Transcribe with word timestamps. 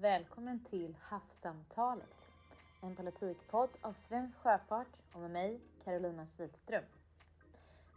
Välkommen 0.00 0.64
till 0.64 0.96
Havssamtalet, 1.00 2.28
en 2.80 2.96
politikpodd 2.96 3.70
av 3.80 3.92
Svensk 3.92 4.38
Sjöfart 4.38 4.86
och 5.12 5.20
med 5.20 5.30
mig, 5.30 5.60
Carolina 5.84 6.26
Kihlström. 6.26 6.84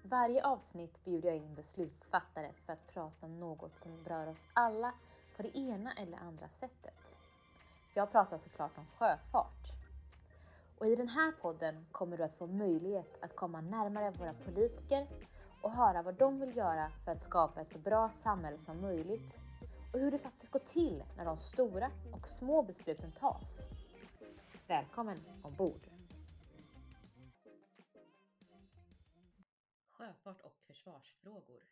Varje 0.03 0.43
avsnitt 0.45 1.05
bjuder 1.05 1.29
jag 1.29 1.37
in 1.37 1.55
beslutsfattare 1.55 2.51
för 2.65 2.73
att 2.73 2.87
prata 2.93 3.25
om 3.25 3.39
något 3.39 3.79
som 3.79 4.03
berör 4.03 4.27
oss 4.27 4.47
alla 4.53 4.93
på 5.35 5.43
det 5.43 5.57
ena 5.57 5.93
eller 5.93 6.17
andra 6.17 6.49
sättet. 6.49 6.93
Jag 7.93 8.11
pratar 8.11 8.37
såklart 8.37 8.77
om 8.77 8.85
sjöfart. 8.97 9.71
Och 10.77 10.87
i 10.87 10.95
den 10.95 11.09
här 11.09 11.31
podden 11.31 11.85
kommer 11.91 12.17
du 12.17 12.23
att 12.23 12.37
få 12.37 12.47
möjlighet 12.47 13.23
att 13.23 13.35
komma 13.35 13.61
närmare 13.61 14.11
våra 14.11 14.33
politiker 14.33 15.07
och 15.61 15.71
höra 15.71 16.01
vad 16.01 16.15
de 16.15 16.39
vill 16.39 16.57
göra 16.57 16.89
för 17.05 17.11
att 17.11 17.21
skapa 17.21 17.61
ett 17.61 17.71
så 17.71 17.79
bra 17.79 18.09
samhälle 18.09 18.57
som 18.57 18.81
möjligt 18.81 19.50
och 19.93 19.99
hur 19.99 20.11
det 20.11 20.19
faktiskt 20.19 20.51
går 20.51 20.59
till 20.59 21.03
när 21.17 21.25
de 21.25 21.37
stora 21.37 21.91
och 22.11 22.27
små 22.27 22.63
besluten 22.63 23.11
tas. 23.11 23.61
Välkommen 24.67 25.19
ombord! 25.43 25.87
Sjöfart 29.89 30.41
och 30.41 30.59
försvarsfrågor. 30.67 31.63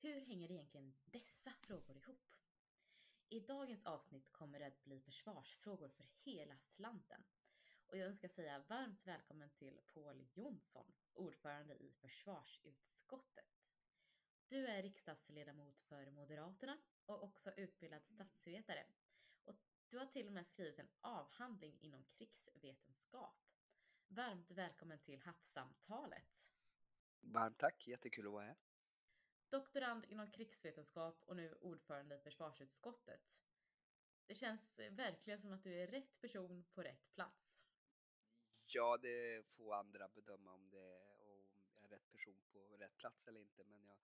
Hur 0.00 0.20
hänger 0.20 0.50
egentligen 0.50 0.94
dessa 1.04 1.50
frågor 1.60 1.96
ihop? 1.96 2.34
I 3.28 3.40
dagens 3.40 3.86
avsnitt 3.86 4.32
kommer 4.32 4.58
det 4.58 4.66
att 4.66 4.84
bli 4.84 5.00
försvarsfrågor 5.00 5.88
för 5.88 6.06
hela 6.24 6.58
slanten. 6.58 7.24
Och 7.86 7.96
jag 7.96 8.08
önskar 8.08 8.28
säga 8.28 8.62
varmt 8.68 9.06
välkommen 9.06 9.50
till 9.50 9.80
Paul 9.94 10.26
Jonsson, 10.34 10.92
ordförande 11.14 11.74
i 11.74 11.92
försvarsutskottet. 12.00 13.53
Du 14.54 14.66
är 14.66 14.82
riksdagsledamot 14.82 15.80
för 15.80 16.10
Moderaterna 16.10 16.78
och 17.06 17.22
också 17.22 17.50
utbildad 17.56 18.06
statsvetare. 18.06 18.86
Och 19.44 19.56
du 19.88 19.98
har 19.98 20.06
till 20.06 20.26
och 20.26 20.32
med 20.32 20.46
skrivit 20.46 20.78
en 20.78 20.88
avhandling 21.00 21.78
inom 21.80 22.04
krigsvetenskap. 22.04 23.36
Varmt 24.08 24.50
välkommen 24.50 24.98
till 24.98 25.20
Havssamtalet! 25.20 26.50
Varmt 27.20 27.58
tack, 27.58 27.86
jättekul 27.86 28.26
att 28.26 28.32
vara 28.32 28.44
här. 28.44 28.56
Doktorand 29.48 30.04
inom 30.04 30.30
krigsvetenskap 30.30 31.22
och 31.26 31.36
nu 31.36 31.54
ordförande 31.54 32.14
i 32.14 32.18
försvarsutskottet. 32.18 33.40
Det 34.26 34.34
känns 34.34 34.80
verkligen 34.90 35.40
som 35.40 35.52
att 35.52 35.62
du 35.62 35.74
är 35.74 35.86
rätt 35.86 36.20
person 36.20 36.64
på 36.74 36.82
rätt 36.82 37.12
plats. 37.14 37.66
Ja, 38.66 38.98
det 39.02 39.46
får 39.46 39.74
andra 39.74 40.08
bedöma 40.08 40.52
om 40.52 40.70
det 40.70 40.80
är, 40.80 41.42
om 41.66 41.74
jag 41.74 41.84
är 41.84 41.88
rätt 41.88 42.10
person 42.10 42.42
på 42.52 42.58
rätt 42.58 42.96
plats 42.96 43.28
eller 43.28 43.40
inte, 43.40 43.64
men 43.64 43.86
jag 43.86 43.98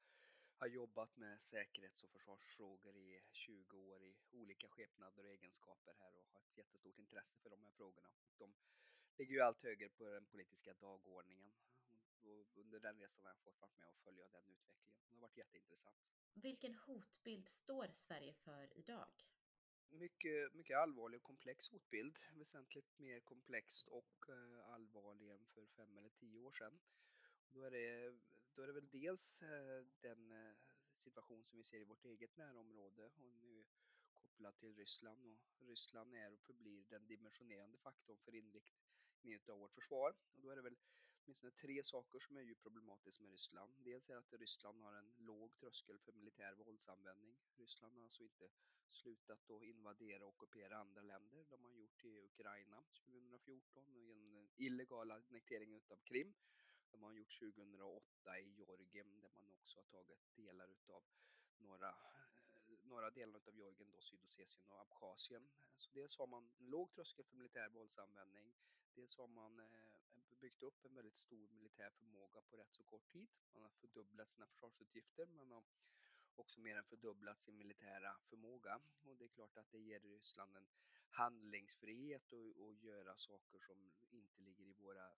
har 0.61 0.67
jobbat 0.67 1.17
med 1.17 1.43
säkerhets 1.43 2.05
och 2.05 2.11
försvarsfrågor 2.11 2.97
i 2.97 3.21
20 3.33 3.79
år 3.79 4.03
i 4.05 4.17
olika 4.33 4.69
skepnader 4.69 5.25
och 5.25 5.33
egenskaper 5.33 5.95
här 5.95 6.17
och 6.17 6.29
har 6.33 6.41
ett 6.41 6.57
jättestort 6.57 6.99
intresse 6.99 7.39
för 7.39 7.51
de 7.51 7.63
här 7.63 7.71
frågorna. 7.71 8.09
De 8.39 8.55
ligger 9.17 9.35
ju 9.35 9.41
allt 9.41 9.63
högre 9.63 9.89
på 9.89 10.05
den 10.05 10.27
politiska 10.27 10.75
dagordningen. 10.75 11.53
Och 12.23 12.57
under 12.57 12.81
den 12.81 12.99
resan 12.99 13.25
har 13.25 13.31
jag 13.31 13.39
fått 13.39 13.61
vara 13.61 13.71
med 13.71 13.89
och 13.89 13.99
följa 13.99 14.29
den 14.29 14.49
utvecklingen. 14.49 15.03
Det 15.09 15.15
har 15.15 15.21
varit 15.21 15.37
jätteintressant. 15.37 15.97
Vilken 16.35 16.75
hotbild 16.75 17.49
står 17.49 17.91
Sverige 17.97 18.35
för 18.35 18.79
idag? 18.79 19.09
Mycket, 19.89 20.55
mycket 20.55 20.79
allvarlig 20.79 21.17
och 21.17 21.23
komplex 21.23 21.69
hotbild. 21.69 22.19
Väsentligt 22.35 22.99
mer 22.99 23.21
komplext 23.21 23.89
och 23.89 24.29
eh, 24.29 24.73
allvarlig 24.75 25.31
än 25.31 25.47
för 25.47 25.67
fem 25.67 25.99
eller 25.99 26.11
tio 26.11 26.39
år 26.39 26.53
sedan. 26.53 26.81
Då 27.49 27.63
är 27.63 27.71
det, 27.71 28.19
då 28.55 28.63
är 28.63 28.67
det 28.67 28.73
väl 28.73 28.91
dels 28.91 29.43
eh, 29.43 29.87
den 30.01 30.33
eh, 30.33 30.55
situation 30.97 31.45
som 31.45 31.59
vi 31.59 31.65
ser 31.65 31.81
i 31.81 31.85
vårt 31.85 32.05
eget 32.05 32.37
närområde 32.37 33.05
och 33.05 33.33
nu 33.43 33.65
kopplat 34.15 34.59
till 34.59 34.75
Ryssland 34.75 35.25
och 35.27 35.69
Ryssland 35.69 36.15
är 36.15 36.33
och 36.33 36.41
förblir 36.41 36.85
den 36.89 37.07
dimensionerande 37.07 37.79
faktorn 37.79 38.19
för 38.19 38.35
inriktningen 38.35 39.41
av 39.49 39.59
vårt 39.59 39.75
försvar. 39.75 40.15
Och 40.35 40.41
då 40.41 40.51
är 40.51 40.57
det 40.57 40.63
väl 40.63 40.77
åtminstone 41.25 41.53
tre 41.53 41.85
saker 41.85 42.19
som 42.19 42.37
är 42.37 42.43
ju 42.43 42.55
problematiskt 42.55 43.21
med 43.21 43.31
Ryssland. 43.31 43.75
Dels 43.79 44.11
är 44.11 44.17
att 44.17 44.33
Ryssland 44.33 44.83
har 44.83 44.95
en 44.95 45.15
låg 45.19 45.57
tröskel 45.57 45.99
för 45.99 46.13
militär 46.13 46.55
våldsanvändning. 46.55 47.37
Ryssland 47.57 47.95
har 47.97 48.03
alltså 48.03 48.23
inte 48.23 48.49
slutat 48.91 49.51
att 49.51 49.63
invadera 49.63 50.25
och 50.25 50.29
ockupera 50.29 50.79
andra 50.79 51.03
länder. 51.03 51.45
De 51.49 51.65
har 51.65 51.71
gjort 51.71 52.05
i 52.05 52.21
Ukraina 52.21 52.83
2014 53.05 53.97
och 53.97 54.03
genom 54.03 54.33
den 54.33 54.49
illegala 54.57 55.15
annekteringen 55.15 55.81
av 55.89 55.97
Krim 55.97 56.35
de 56.93 57.03
har 57.03 57.13
gjort 57.13 57.39
2008 57.39 58.39
i 58.39 58.51
Georgien 58.51 59.21
där 59.21 59.31
man 59.37 59.51
också 59.51 59.79
har 59.79 59.85
tagit 59.85 60.37
delar 60.37 60.69
utav 60.69 61.05
några, 61.59 61.89
eh, 61.89 62.79
några 62.83 63.11
delar 63.11 63.39
utav 63.39 63.55
Georgien, 63.57 63.91
då 63.91 64.01
Sydossetien 64.01 64.65
och 64.69 64.81
Abchazien. 64.81 65.49
Så 65.75 65.91
dels 65.93 66.19
har 66.19 66.27
man 66.27 66.51
en 66.59 66.71
låg 66.71 66.93
tröskel 66.93 67.25
för 67.25 67.37
militär 67.37 67.69
våldsanvändning. 67.69 68.55
Dels 68.95 69.17
har 69.17 69.29
man 69.29 69.61
eh, 69.61 69.67
byggt 70.41 70.63
upp 70.63 70.85
en 70.85 70.95
väldigt 70.95 71.17
stor 71.17 71.49
militär 71.49 71.91
förmåga 71.91 72.41
på 72.41 72.57
rätt 72.57 72.73
så 72.73 72.83
kort 72.83 73.09
tid. 73.13 73.29
Man 73.53 73.63
har 73.63 73.71
fördubblat 73.71 74.31
sina 74.31 74.47
försvarsutgifter. 74.47 75.27
Man 75.27 75.51
har 75.51 75.63
också 76.37 76.61
mer 76.61 76.77
än 76.77 76.85
fördubblat 76.85 77.43
sin 77.43 77.59
militära 77.59 78.17
förmåga. 78.29 78.81
Och 79.03 79.17
det 79.17 79.25
är 79.25 79.29
klart 79.29 79.57
att 79.57 79.73
det 79.73 79.79
ger 79.79 80.01
Ryssland 80.01 80.57
en 80.57 80.67
handlingsfrihet 81.11 82.33
och, 82.33 82.65
och 82.65 82.75
göra 82.75 83.17
saker 83.17 83.59
som 83.59 83.93
inte 84.11 84.43
ligger 84.43 84.65
i 84.65 84.73
våra 84.73 85.11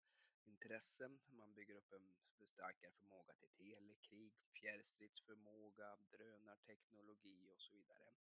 intressen. 0.51 1.21
Man 1.41 1.55
bygger 1.55 1.75
upp 1.75 1.93
en 1.93 2.47
starkare 2.47 2.93
förmåga 2.93 3.33
till 3.35 3.49
telekrig, 3.49 4.33
fjärrstridsförmåga, 4.53 5.97
drönarteknologi 6.13 7.51
och 7.55 7.63
så 7.63 7.73
vidare. 7.73 8.13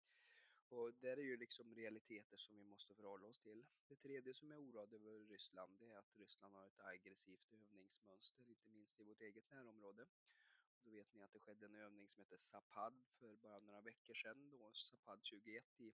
Och 0.69 0.93
det 0.93 1.09
är 1.09 1.17
ju 1.17 1.37
liksom 1.37 1.75
realiteter 1.75 2.37
som 2.37 2.57
vi 2.57 2.63
måste 2.63 2.93
förhålla 2.95 3.27
oss 3.27 3.39
till. 3.39 3.65
Det 3.87 3.95
tredje 3.95 4.33
som 4.33 4.51
är 4.51 4.57
oroad 4.57 4.93
över 4.93 5.27
Ryssland 5.27 5.81
är 5.81 5.95
att 5.97 6.17
Ryssland 6.17 6.55
har 6.55 6.67
ett 6.67 6.79
aggressivt 6.79 7.53
övningsmönster, 7.53 8.43
inte 8.49 8.69
minst 8.69 8.99
i 8.99 9.03
vårt 9.03 9.21
eget 9.21 9.51
närområde. 9.51 10.05
Då 10.83 10.89
vet 10.91 11.13
ni 11.13 11.23
att 11.23 11.33
det 11.33 11.39
skedde 11.39 11.65
en 11.65 11.75
övning 11.75 12.09
som 12.09 12.21
heter 12.21 12.37
Zapad 12.37 13.03
för 13.19 13.35
bara 13.35 13.59
några 13.59 13.81
veckor 13.81 14.13
sedan, 14.13 14.49
då 14.49 14.73
Zapad 14.73 15.19
21 15.23 15.63
i 15.79 15.93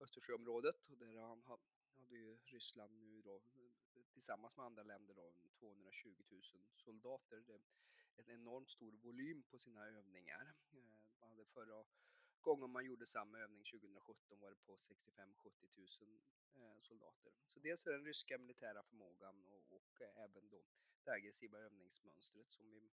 Östersjöområdet 0.00 0.86
och 0.86 0.98
där 0.98 1.12
hade 2.00 2.16
ju 2.16 2.38
Ryssland 2.44 3.00
nu 3.00 3.22
då 3.22 3.42
tillsammans 4.12 4.56
med 4.56 4.66
andra 4.66 4.82
länder 4.82 5.14
då 5.14 5.32
220 5.58 6.22
000 6.30 6.42
soldater. 6.76 7.42
Det 7.46 7.52
är 8.22 8.24
en 8.24 8.40
enormt 8.40 8.68
stor 8.68 8.92
volym 8.92 9.42
på 9.42 9.58
sina 9.58 9.86
övningar. 9.86 10.54
Man 11.20 11.30
hade 11.30 11.44
förra 11.44 11.84
gången 12.40 12.70
man 12.70 12.84
gjorde 12.84 13.06
samma 13.06 13.38
övning 13.38 13.64
2017 13.64 14.40
var 14.40 14.50
det 14.50 14.56
på 14.56 14.76
65-70 14.76 16.00
000 16.02 16.20
eh, 16.54 16.80
soldater. 16.80 17.32
Så 17.46 17.60
dels 17.60 17.86
är 17.86 17.92
den 17.92 18.04
ryska 18.04 18.38
militära 18.38 18.82
förmågan 18.82 19.44
och, 19.44 19.72
och 19.76 20.00
eh, 20.00 20.24
även 20.24 20.48
då 20.48 20.64
det 21.04 21.10
aggressiva 21.10 21.58
övningsmönstret 21.58 22.52
som 22.52 22.70
vi 22.70 22.90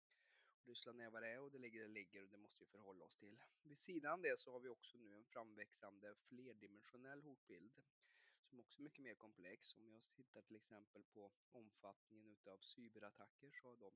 Ryssland 0.65 1.01
är 1.01 1.11
vad 1.11 1.23
det 1.23 1.29
är 1.29 1.41
och 1.41 1.51
det 1.51 1.59
ligger 1.59 1.81
det 1.83 1.89
ligger 1.89 2.23
och 2.23 2.29
det 2.29 2.37
måste 2.37 2.65
vi 2.65 2.67
förhålla 2.67 3.05
oss 3.05 3.17
till. 3.17 3.39
Vid 3.63 3.79
sidan 3.79 4.13
av 4.13 4.23
det 4.23 4.39
så 4.39 4.53
har 4.53 4.61
vi 4.61 4.69
också 4.69 4.99
nu 4.99 5.17
en 5.17 5.25
framväxande 5.25 6.15
flerdimensionell 6.15 7.23
hotbild 7.23 7.73
som 8.53 8.61
också 8.61 8.79
är 8.81 8.83
mycket 8.83 9.05
mer 9.05 9.15
komplex. 9.15 9.75
Om 9.75 9.89
jag 9.89 10.03
tittar 10.13 10.43
till 10.43 10.57
exempel 10.57 11.05
på 11.05 11.33
omfattningen 11.51 12.33
utav 12.33 12.59
cyberattacker 12.59 13.51
så 13.51 13.69
har 13.69 13.77
de 13.77 13.93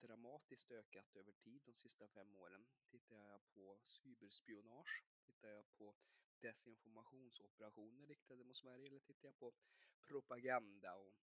dramatiskt 0.00 0.70
ökat 0.70 1.16
över 1.16 1.32
tid 1.32 1.62
de 1.64 1.74
sista 1.74 2.08
fem 2.08 2.36
åren. 2.36 2.66
Tittar 2.90 3.16
jag 3.16 3.40
på 3.54 3.78
cyberspionage, 3.84 5.02
tittar 5.26 5.48
jag 5.48 5.64
på 5.78 5.94
desinformationsoperationer 6.40 8.06
riktade 8.06 8.44
mot 8.44 8.56
Sverige 8.56 8.86
eller 8.86 9.00
tittar 9.00 9.28
jag 9.28 9.38
på 9.38 9.52
propaganda 10.06 10.94
och 10.94 11.14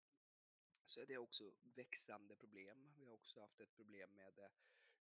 så 0.86 1.02
är 1.02 1.06
det 1.06 1.18
också 1.18 1.54
växande 1.64 2.36
problem. 2.36 2.94
Vi 2.98 3.06
har 3.06 3.14
också 3.14 3.42
haft 3.42 3.60
ett 3.60 3.76
problem 3.76 4.10
med 4.16 4.40
eh, 4.40 4.50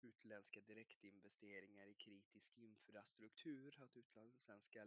utländska 0.01 0.61
direktinvesteringar 0.61 1.87
i 1.87 1.95
kritisk 1.95 2.59
infrastruktur, 2.59 3.83
att 3.83 3.97
utländska 3.97 4.85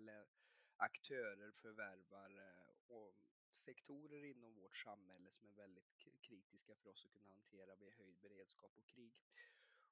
aktörer 0.77 1.51
förvärvar 1.51 2.29
eh, 2.37 2.64
sektorer 3.49 4.23
inom 4.23 4.53
vårt 4.53 4.75
samhälle 4.75 5.31
som 5.31 5.47
är 5.47 5.53
väldigt 5.53 5.97
kritiska 6.21 6.75
för 6.75 6.89
oss 6.89 7.05
att 7.05 7.13
kunna 7.13 7.29
hantera 7.29 7.75
vid 7.75 7.93
höjd 7.93 8.17
beredskap 8.21 8.71
och 8.77 8.87
krig. 8.87 9.21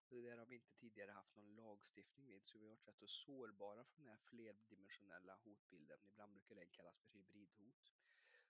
Och 0.09 0.15
det 0.15 0.21
där 0.21 0.37
har 0.37 0.45
vi 0.45 0.55
inte 0.55 0.73
tidigare 0.73 1.11
haft 1.11 1.35
någon 1.35 1.55
lagstiftning 1.55 2.27
vid, 2.27 2.45
så 2.45 2.57
vi 2.57 2.65
har 2.65 2.69
varit 2.69 2.87
rätt 2.87 2.99
så 2.99 3.07
sårbara 3.07 3.83
för 3.83 4.01
den 4.01 4.09
här 4.09 4.17
flerdimensionella 4.17 5.35
hotbilden. 5.43 5.99
Ibland 6.05 6.33
brukar 6.33 6.55
den 6.55 6.67
kallas 6.67 6.99
för 6.99 7.17
hybridhot. 7.17 7.93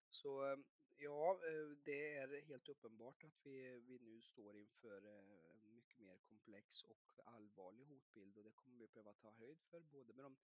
Så 0.09 0.63
ja, 0.97 1.39
eh, 1.47 1.77
det 1.85 2.15
är 2.15 2.41
helt 2.41 2.69
uppenbart 2.69 3.23
att 3.23 3.45
vi, 3.45 3.79
vi 3.79 3.99
nu 3.99 4.21
står 4.21 4.57
inför 4.57 5.05
en 5.05 5.73
mycket 5.75 5.99
mer 5.99 6.17
komplex 6.17 6.83
och 6.83 7.19
allvarlig 7.25 7.85
hotbild 7.85 8.37
och 8.37 8.43
det 8.43 8.51
kommer 8.51 8.79
vi 8.79 8.87
behöva 8.87 9.13
ta 9.13 9.31
höjd 9.31 9.61
för, 9.61 9.79
både 9.79 10.13
med 10.13 10.25
de 10.25 10.37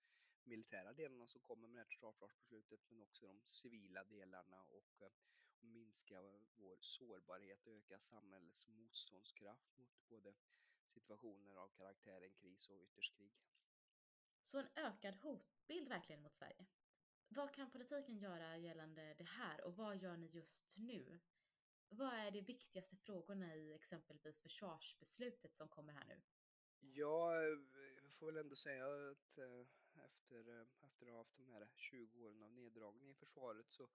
militära 0.43 0.93
delarna 0.93 1.27
som 1.27 1.41
kommer 1.41 1.67
med 1.67 1.75
det 1.75 1.83
här 1.83 1.89
totalförsvarsbeslutet 1.89 2.79
men 2.89 3.01
också 3.01 3.27
de 3.27 3.41
civila 3.45 4.03
delarna 4.03 4.63
och, 4.63 5.01
eh, 5.01 5.11
och 5.59 5.67
minska 5.67 6.21
vår 6.55 6.77
sårbarhet 6.81 7.67
och 7.67 7.73
öka 7.73 7.99
samhällets 7.99 8.67
motståndskraft 8.67 9.77
mot 9.77 10.07
både 10.07 10.33
situationer 10.85 11.55
av 11.55 11.67
karaktären 11.67 12.31
kris 12.33 12.69
och 12.69 12.81
ytterst 12.81 13.17
krig. 13.17 13.33
Så 14.41 14.59
en 14.59 14.69
ökad 14.75 15.15
hotbild 15.15 15.89
verkligen 15.89 16.21
mot 16.21 16.35
Sverige? 16.35 16.65
Vad 17.27 17.53
kan 17.53 17.71
politiken 17.71 18.17
göra 18.17 18.57
gällande 18.57 19.13
det 19.13 19.23
här 19.23 19.61
och 19.61 19.75
vad 19.75 19.97
gör 19.97 20.17
ni 20.17 20.27
just 20.27 20.77
nu? 20.77 21.19
Vad 21.89 22.13
är 22.13 22.31
de 22.31 22.41
viktigaste 22.41 22.97
frågorna 22.97 23.55
i 23.55 23.73
exempelvis 23.73 24.41
försvarsbeslutet 24.41 25.53
som 25.53 25.67
kommer 25.67 25.93
här 25.93 26.05
nu? 26.05 26.21
Ja, 26.79 27.43
jag 28.03 28.13
får 28.13 28.25
väl 28.25 28.37
ändå 28.37 28.55
säga 28.55 28.85
att 28.85 29.37
eh, 29.37 29.65
efter, 30.05 30.49
eh, 30.49 30.67
efter 30.81 31.05
att 31.05 31.11
ha 31.11 31.17
haft 31.17 31.37
de 31.37 31.49
här 31.49 31.67
20 31.75 32.19
åren 32.19 32.41
av 32.43 32.51
neddragning 32.51 33.09
i 33.09 33.13
försvaret 33.13 33.71
så, 33.71 33.89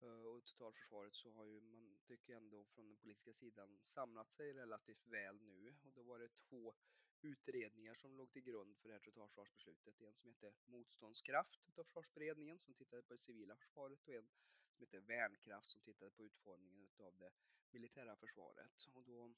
eh, 0.00 0.22
och 0.22 0.44
totalförsvaret 0.44 1.14
så 1.14 1.32
har 1.32 1.46
ju 1.46 1.60
man, 1.60 1.96
tycker 2.06 2.32
jag 2.32 2.42
ändå 2.42 2.64
från 2.64 2.86
den 2.86 2.96
politiska 2.96 3.32
sidan, 3.32 3.78
samlat 3.82 4.30
sig 4.30 4.52
relativt 4.52 5.06
väl 5.06 5.42
nu. 5.42 5.74
Och 5.84 5.92
då 5.92 6.02
var 6.02 6.18
det 6.18 6.28
två 6.28 6.74
utredningar 7.22 7.94
som 7.94 8.16
låg 8.16 8.30
till 8.32 8.42
grund 8.42 8.76
för 8.76 8.88
det 8.88 8.94
här 8.94 9.00
totalförsvarsbeslutet. 9.00 10.00
En 10.00 10.14
som 10.14 10.28
heter 10.28 10.54
Motståndskraft 10.66 11.68
utav 11.68 11.84
försvarsberedningen 11.84 12.58
som 12.58 12.74
tittade 12.74 13.02
på 13.02 13.12
det 13.14 13.20
civila 13.20 13.56
försvaret 13.56 14.08
och 14.08 14.14
en 14.14 14.28
som 14.74 14.86
heter 14.86 15.00
Värnkraft 15.00 15.70
som 15.70 15.80
tittade 15.82 16.10
på 16.10 16.24
utformningen 16.24 16.84
utav 16.84 17.18
det 17.18 17.32
militära 17.70 18.16
försvaret. 18.16 18.86
Och 18.92 19.04
då 19.04 19.34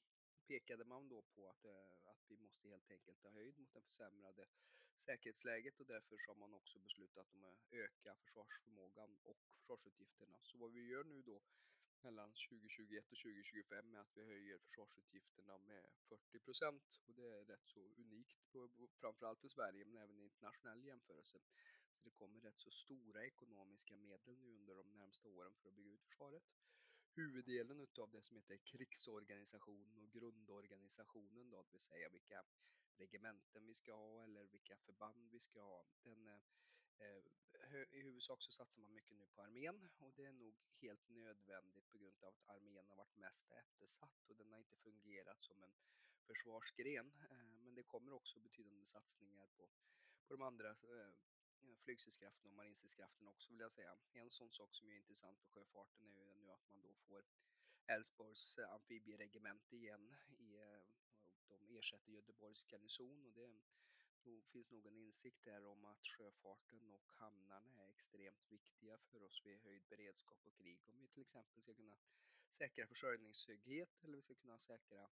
pekade 0.47 0.85
man 0.85 1.09
då 1.09 1.21
på 1.21 1.47
att, 1.49 1.65
eh, 1.65 2.09
att 2.11 2.23
vi 2.27 2.37
måste 2.37 2.69
helt 2.69 2.91
enkelt 2.91 3.19
ta 3.19 3.29
höjd 3.29 3.59
mot 3.59 3.73
den 3.73 3.83
försämrade 3.83 4.45
säkerhetsläget 5.01 5.79
och 5.79 5.85
därför 5.85 6.17
så 6.17 6.31
har 6.31 6.35
man 6.35 6.53
också 6.53 6.79
beslutat 6.79 7.33
om 7.33 7.43
att 7.43 7.73
öka 7.73 8.15
försvarsförmågan 8.15 9.17
och 9.23 9.37
försvarsutgifterna. 9.57 10.37
Så 10.41 10.57
vad 10.57 10.71
vi 10.71 10.87
gör 10.87 11.03
nu 11.03 11.21
då 11.21 11.41
mellan 12.01 12.33
2021 12.49 13.11
och 13.11 13.17
2025 13.17 13.93
är 13.95 13.99
att 13.99 14.17
vi 14.17 14.23
höjer 14.23 14.57
försvarsutgifterna 14.57 15.57
med 15.57 15.85
40 16.09 16.39
procent 16.39 17.01
och 17.05 17.13
det 17.15 17.27
är 17.27 17.45
rätt 17.45 17.65
så 17.65 17.79
unikt, 17.79 18.37
framförallt 18.99 19.41
för 19.41 19.47
Sverige 19.47 19.85
men 19.85 19.97
även 19.97 20.19
i 20.19 20.23
internationell 20.23 20.83
jämförelse. 20.83 21.39
Så 21.95 22.03
det 22.03 22.11
kommer 22.11 22.41
rätt 22.41 22.59
så 22.59 22.71
stora 22.71 23.25
ekonomiska 23.25 23.97
medel 23.97 24.37
nu 24.37 24.47
under 24.47 24.75
de 24.75 24.97
närmsta 24.97 25.29
åren 25.29 25.53
för 25.55 25.69
att 25.69 25.75
bygga 25.75 25.91
ut 25.91 26.05
försvaret 26.05 26.43
huvuddelen 27.17 27.79
utav 27.79 28.11
det 28.11 28.21
som 28.21 28.37
heter 28.37 28.57
krigsorganisationen 28.57 29.97
och 29.97 30.11
grundorganisationen 30.11 31.49
då, 31.49 31.61
det 31.61 31.71
vill 31.71 31.81
säga 31.81 32.09
vilka 32.09 32.43
regementen 32.97 33.65
vi 33.65 33.73
ska 33.73 33.93
ha 33.93 34.23
eller 34.23 34.43
vilka 34.43 34.77
förband 34.77 35.31
vi 35.31 35.39
ska 35.39 35.61
ha. 35.61 35.85
Den, 36.03 36.27
eh, 36.27 36.41
eh 36.99 37.23
I 37.91 38.01
huvudsak 38.01 38.41
så 38.41 38.51
satsar 38.51 38.81
man 38.81 38.93
mycket 38.93 39.17
nu 39.17 39.25
på 39.25 39.41
armén 39.41 39.89
och 39.97 40.13
det 40.13 40.25
är 40.25 40.33
nog 40.33 40.55
helt 40.81 41.09
nödvändigt 41.09 41.91
på 41.91 41.97
grund 41.97 42.23
av 42.23 42.29
att 42.29 42.49
armén 42.49 42.87
har 42.87 42.95
varit 42.95 43.15
mest 43.15 43.51
eftersatt 43.51 44.29
och 44.29 44.35
den 44.35 44.51
har 44.51 44.57
inte 44.57 44.75
fungerat 44.75 45.41
som 45.41 45.63
en 45.63 45.73
försvarsgren. 46.27 47.11
Eh, 47.29 47.55
men 47.63 47.75
det 47.75 47.83
kommer 47.83 48.13
också 48.13 48.39
betydande 48.39 48.85
satsningar 48.85 49.47
på, 49.47 49.69
på 50.27 50.33
de 50.33 50.41
andra 50.41 50.69
eh, 50.69 51.13
flygstridskrafterna 51.83 52.49
och 52.49 52.55
marinstridskrafterna 52.55 53.29
också 53.29 53.51
vill 53.51 53.59
jag 53.59 53.71
säga. 53.71 53.97
En 54.13 54.29
sån 54.29 54.51
sak 54.51 54.75
som 54.75 54.89
är 54.89 54.95
intressant 54.95 55.39
för 55.39 55.47
sjöfarten 55.49 56.09
är 56.09 56.23
ju 56.23 56.35
nu 56.35 56.51
att 56.51 56.69
man 56.69 56.81
då 56.81 56.93
får 56.93 57.23
Älvsborgs 57.87 58.57
amfibieregemente 58.57 59.75
igen. 59.75 60.15
I, 60.27 60.56
ersätter 61.79 62.11
Göteborgs 62.11 62.63
garnison 62.71 63.25
och 63.25 63.33
det 63.33 63.47
då 64.27 64.41
finns 64.41 64.71
nog 64.71 64.85
en 64.85 64.95
insikt 64.95 65.43
där 65.43 65.65
om 65.65 65.85
att 65.85 66.05
sjöfarten 66.05 66.91
och 66.91 67.11
hamnarna 67.11 67.83
är 67.83 67.89
extremt 67.89 68.51
viktiga 68.51 68.97
för 68.97 69.23
oss 69.23 69.45
vid 69.45 69.59
höjd 69.59 69.83
beredskap 69.89 70.39
och 70.45 70.55
krig. 70.55 70.79
Om 70.87 71.01
vi 71.01 71.07
till 71.07 71.21
exempel 71.21 71.63
ska 71.63 71.73
kunna 71.73 71.97
säkra 72.49 72.87
försörjningstrygghet 72.87 74.03
eller 74.03 74.15
vi 74.15 74.21
ska 74.21 74.35
kunna 74.35 74.59
säkra 74.59 75.09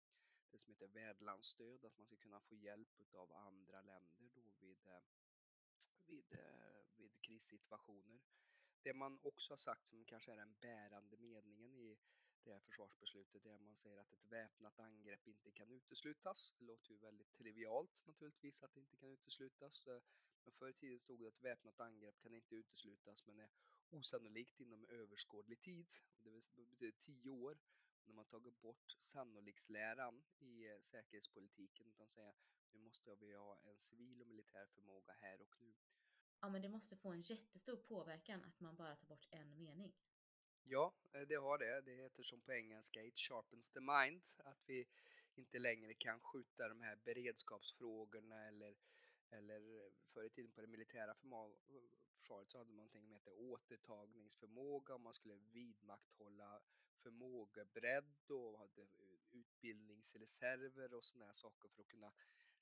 det 0.51 0.59
som 0.59 0.73
heter 0.73 0.89
värdlandsstöd, 0.89 1.85
att 1.85 1.99
man 1.99 2.07
ska 2.07 2.17
kunna 2.17 2.41
få 2.41 2.57
hjälp 2.57 3.15
av 3.15 3.33
andra 3.33 3.83
länder 3.83 4.31
då 4.35 4.53
vid 4.61 4.87
eh, 4.87 5.03
vid, 6.07 6.33
eh, 6.33 6.85
vid 6.97 7.21
krissituationer. 7.21 8.21
Det 8.83 8.95
man 8.95 9.19
också 9.23 9.53
har 9.53 9.57
sagt 9.57 9.87
som 9.87 10.05
kanske 10.05 10.33
är 10.33 10.37
den 10.37 10.55
bärande 10.61 11.17
meningen 11.17 11.75
i 11.75 11.99
det 12.45 12.53
här 12.53 12.61
försvarsbeslutet 12.61 13.47
är 13.47 13.55
att 13.55 13.63
man 13.63 13.77
säger 13.77 14.01
att 14.01 14.13
ett 14.13 14.25
väpnat 14.25 14.81
angrepp 14.81 15.29
inte 15.29 15.51
kan 15.51 15.71
uteslutas. 15.71 16.55
Det 16.59 16.65
låter 16.65 16.91
ju 16.91 16.97
väldigt 16.97 17.33
trivialt 17.33 18.05
naturligtvis 18.07 18.63
att 18.63 18.75
det 18.75 18.81
inte 18.81 18.97
kan 18.97 19.11
uteslutas. 19.11 19.87
Eh, 19.87 20.03
men 20.45 20.53
förr 20.53 20.69
i 20.69 20.73
tiden 20.73 21.01
stod 21.01 21.21
det 21.21 21.29
att 21.29 21.45
väpnat 21.45 21.81
angrepp 21.81 22.21
kan 22.23 22.35
inte 22.35 22.55
uteslutas 22.55 23.27
men 23.27 23.39
är 23.39 23.51
osannolikt 23.91 24.61
inom 24.61 24.87
överskådlig 24.89 25.61
tid. 25.61 25.87
Det 26.23 26.31
betyder 26.31 26.91
tio 26.91 27.31
år. 27.31 27.59
När 28.07 28.15
man 28.15 28.25
tagit 28.25 28.61
bort 28.61 28.99
sannoliksläran 29.05 30.23
i 30.39 30.69
eh, 30.69 30.79
säkerhetspolitiken 30.81 31.87
utan 31.87 32.11
säga 32.11 32.35
nu 32.73 32.81
måste 32.81 33.15
vi 33.15 33.35
ha 33.35 33.59
en 33.65 33.81
civil 33.81 34.21
och 34.21 34.27
militär 34.27 34.67
förmåga 34.67 35.13
här 35.13 35.41
och 35.41 35.57
nu. 35.61 35.75
Ja, 36.41 36.49
men 36.49 36.63
det 36.63 36.69
måste 36.69 36.97
få 36.97 37.13
en 37.13 37.23
jättestor 37.23 37.77
påverkan 37.77 38.45
att 38.45 38.61
man 38.61 38.77
bara 38.77 38.97
tar 38.97 39.07
bort 39.07 39.27
en 39.31 39.57
mening. 39.57 39.93
Ja, 40.67 40.93
eh, 41.13 41.21
det 41.21 41.35
har 41.37 41.59
det. 41.59 41.81
Det 41.81 41.95
heter 41.95 42.23
som 42.23 42.41
på 42.41 42.53
engelska 42.53 43.03
It 43.03 43.19
sharpens 43.19 43.71
the 43.71 43.81
mind. 43.81 44.23
Att 44.39 44.63
vi 44.67 44.87
inte 45.35 45.59
längre 45.59 45.95
kan 45.95 46.21
skjuta 46.21 46.69
de 46.69 46.81
här 46.81 46.97
beredskapsfrågorna 47.05 48.49
eller, 48.49 48.75
eller 49.31 49.61
eh, 49.77 49.93
förr 50.13 50.25
i 50.25 50.31
tiden 50.31 50.53
på 50.53 50.61
det 50.61 50.67
militära 50.67 51.15
försvaret 51.15 52.51
så 52.51 52.59
hade 52.59 52.71
man 52.71 52.77
någonting 52.77 53.03
som 53.03 53.13
hette 53.13 53.31
återtagningsförmåga 53.31 54.95
och 54.95 55.01
man 55.01 55.15
skulle 55.15 55.35
vidmakthålla 55.53 56.61
förmågebredd 57.03 58.31
och 58.31 58.59
hade 58.59 58.87
utbildningsreserver 59.33 60.95
och 60.95 61.05
sådana 61.05 61.33
saker 61.33 61.69
för 61.69 61.83
att 61.83 61.89
kunna 61.89 62.13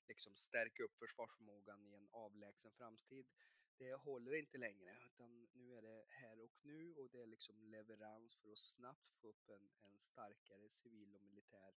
liksom 0.07 0.35
stärka 0.35 0.83
upp 0.83 0.97
försvarsförmågan 0.97 1.85
i 1.85 1.95
en 1.95 2.07
avlägsen 2.11 2.71
framtid. 2.71 3.25
Det 3.77 3.93
håller 3.93 4.33
inte 4.35 4.57
längre 4.57 4.97
utan 5.05 5.47
nu 5.53 5.77
är 5.77 5.81
det 5.81 6.05
här 6.07 6.39
och 6.39 6.51
nu 6.61 6.95
och 6.95 7.09
det 7.09 7.21
är 7.21 7.27
liksom 7.27 7.63
leverans 7.63 8.35
för 8.35 8.51
att 8.51 8.57
snabbt 8.57 9.13
få 9.21 9.27
upp 9.27 9.49
en, 9.49 9.69
en 9.83 9.97
starkare 9.97 10.69
civil 10.69 11.15
och 11.15 11.21
militär 11.21 11.73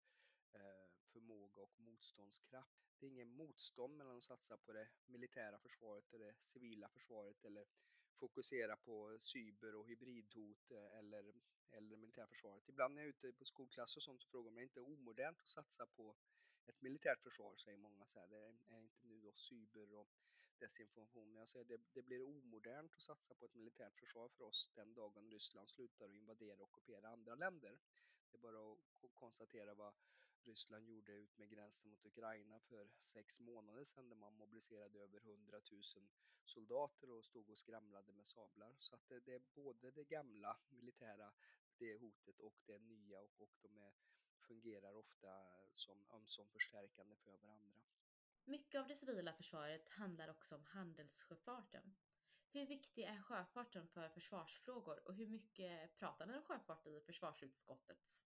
eh, 0.53 0.91
förmåga 1.13 1.63
och 1.63 1.81
motståndskraft. 1.81 2.87
Det 2.99 3.07
är 3.07 3.11
ingen 3.11 3.37
motstånd 3.37 3.97
mellan 3.97 4.17
att 4.17 4.25
satsa 4.25 4.57
på 4.57 4.73
det 4.73 4.89
militära 5.07 5.59
försvaret 5.59 6.13
och 6.13 6.19
det 6.19 6.35
civila 6.39 6.89
försvaret 6.89 7.45
eller 7.45 7.67
fokusera 8.13 8.77
på 8.77 9.19
cyber 9.21 9.75
och 9.75 9.87
hybridhot 9.87 10.71
eh, 10.71 10.99
eller, 10.99 11.35
eller 11.71 11.91
det 11.91 11.97
militära 11.97 12.27
försvaret. 12.27 12.69
Ibland 12.69 12.95
när 12.95 13.03
jag 13.03 13.09
är 13.09 13.11
ute 13.11 13.33
på 13.33 13.45
skolklasser 13.45 13.99
och 13.99 14.03
sånt 14.03 14.21
så 14.21 14.29
frågar 14.29 14.45
man 14.45 14.53
om 14.53 14.57
det 14.57 14.63
inte 14.63 14.81
är 14.81 14.89
omodernt 14.89 15.41
att 15.41 15.49
satsa 15.49 15.87
på 15.87 16.17
ett 16.67 16.83
militärt 16.83 17.23
försvar, 17.23 17.57
säger 17.57 17.79
många. 17.79 18.07
Så 18.07 18.21
här. 18.21 18.29
Det 18.29 18.37
är 18.75 18.79
inte 18.79 19.07
nu 19.07 19.21
då 19.21 19.33
cyber 19.33 19.93
och 19.95 20.09
desinformation. 20.59 21.35
Jag 21.35 21.49
säger 21.49 21.65
det, 21.65 21.81
det 21.93 22.03
blir 22.03 22.23
omodernt 22.23 22.95
att 22.95 23.03
satsa 23.03 23.35
på 23.35 23.45
ett 23.45 23.55
militärt 23.55 23.99
försvar 24.01 24.29
för 24.29 24.45
oss 24.45 24.71
den 24.75 24.95
dagen 24.95 25.31
Ryssland 25.31 25.69
slutar 25.69 26.05
att 26.05 26.13
invadera 26.13 26.57
och 26.57 26.63
ockupera 26.63 27.09
andra 27.09 27.35
länder. 27.35 27.79
Det 28.31 28.37
är 28.39 28.41
bara 28.41 28.73
att 28.73 29.15
konstatera 29.15 29.75
vad 29.75 29.95
Ryssland 30.45 30.89
gjorde 30.89 31.13
ut 31.13 31.39
med 31.39 31.51
gränsen 31.51 31.91
mot 31.91 32.07
Ukraina 32.07 32.61
för 32.61 32.89
sex 33.03 33.41
månader 33.41 33.85
sedan 33.85 34.09
där 34.09 34.17
man 34.17 34.35
mobiliserade 34.35 35.01
över 35.01 35.21
100 35.21 35.61
000 35.73 35.83
soldater 36.45 37.11
och 37.11 37.25
stod 37.25 37.51
och 37.51 37.59
skramlade 37.59 38.13
med 38.13 38.27
sablar. 38.27 38.77
Så 38.79 38.95
att 38.95 39.09
det, 39.09 39.21
det 39.21 39.35
är 39.35 39.43
både 39.55 39.91
det 39.91 40.05
gamla 40.05 40.57
militära, 40.69 41.33
det 41.79 41.95
hotet 41.95 42.41
och 42.41 42.55
det 42.67 42.79
nya 42.79 43.21
och, 43.21 43.41
och 43.41 43.51
de 43.63 43.79
är 43.79 43.93
fungerar 44.47 44.95
ofta 44.95 45.29
som 45.73 46.05
ömsom 46.11 46.49
förstärkande 46.49 47.17
för 47.17 47.37
varandra. 47.37 47.83
Mycket 48.49 48.81
av 48.81 48.87
det 48.89 48.97
civila 48.97 49.33
försvaret 49.33 49.89
handlar 49.89 50.29
också 50.29 50.55
om 50.55 50.65
handelssjöfarten. 50.65 51.95
Hur 52.53 52.67
viktig 52.67 53.03
är 53.03 53.23
sjöfarten 53.23 53.89
för 53.89 54.09
försvarsfrågor 54.09 55.09
och 55.09 55.15
hur 55.15 55.27
mycket 55.27 55.99
pratar 55.99 56.27
ni 56.27 56.37
om 56.37 56.43
sjöfart 56.43 56.87
i 56.87 57.01
försvarsutskottet? 57.01 58.23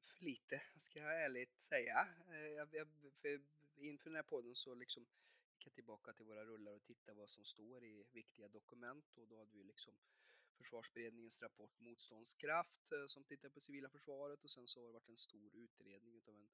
För 0.00 0.24
lite, 0.24 0.62
ska 0.76 0.98
jag 0.98 1.24
ärligt 1.24 1.60
säga. 1.62 2.08
Eh, 2.30 2.36
jag, 2.36 2.68
jag, 2.74 2.88
för 3.22 3.40
inför 3.76 4.10
den 4.10 4.16
här 4.16 4.22
podden 4.22 4.54
så 4.54 4.74
liksom 4.74 5.06
gick 5.52 5.66
jag 5.66 5.74
tillbaka 5.74 6.12
till 6.12 6.26
våra 6.26 6.44
rullar 6.44 6.72
och 6.72 6.84
tittade 6.84 7.18
vad 7.18 7.30
som 7.30 7.44
står 7.44 7.84
i 7.84 8.04
viktiga 8.12 8.48
dokument 8.48 9.16
och 9.16 9.28
då 9.28 9.38
hade 9.38 9.52
vi 9.52 9.64
liksom 9.64 9.94
försvarsberedningens 10.56 11.42
rapport 11.42 11.80
Motståndskraft 11.80 12.92
eh, 12.92 13.06
som 13.06 13.24
tittar 13.24 13.48
på 13.48 13.60
civila 13.60 13.88
försvaret 13.88 14.44
och 14.44 14.50
sen 14.50 14.68
så 14.68 14.80
har 14.80 14.86
det 14.86 14.92
varit 14.92 15.08
en 15.08 15.16
stor 15.16 15.54
utredning 15.54 16.22
av 16.26 16.34
en 16.34 16.48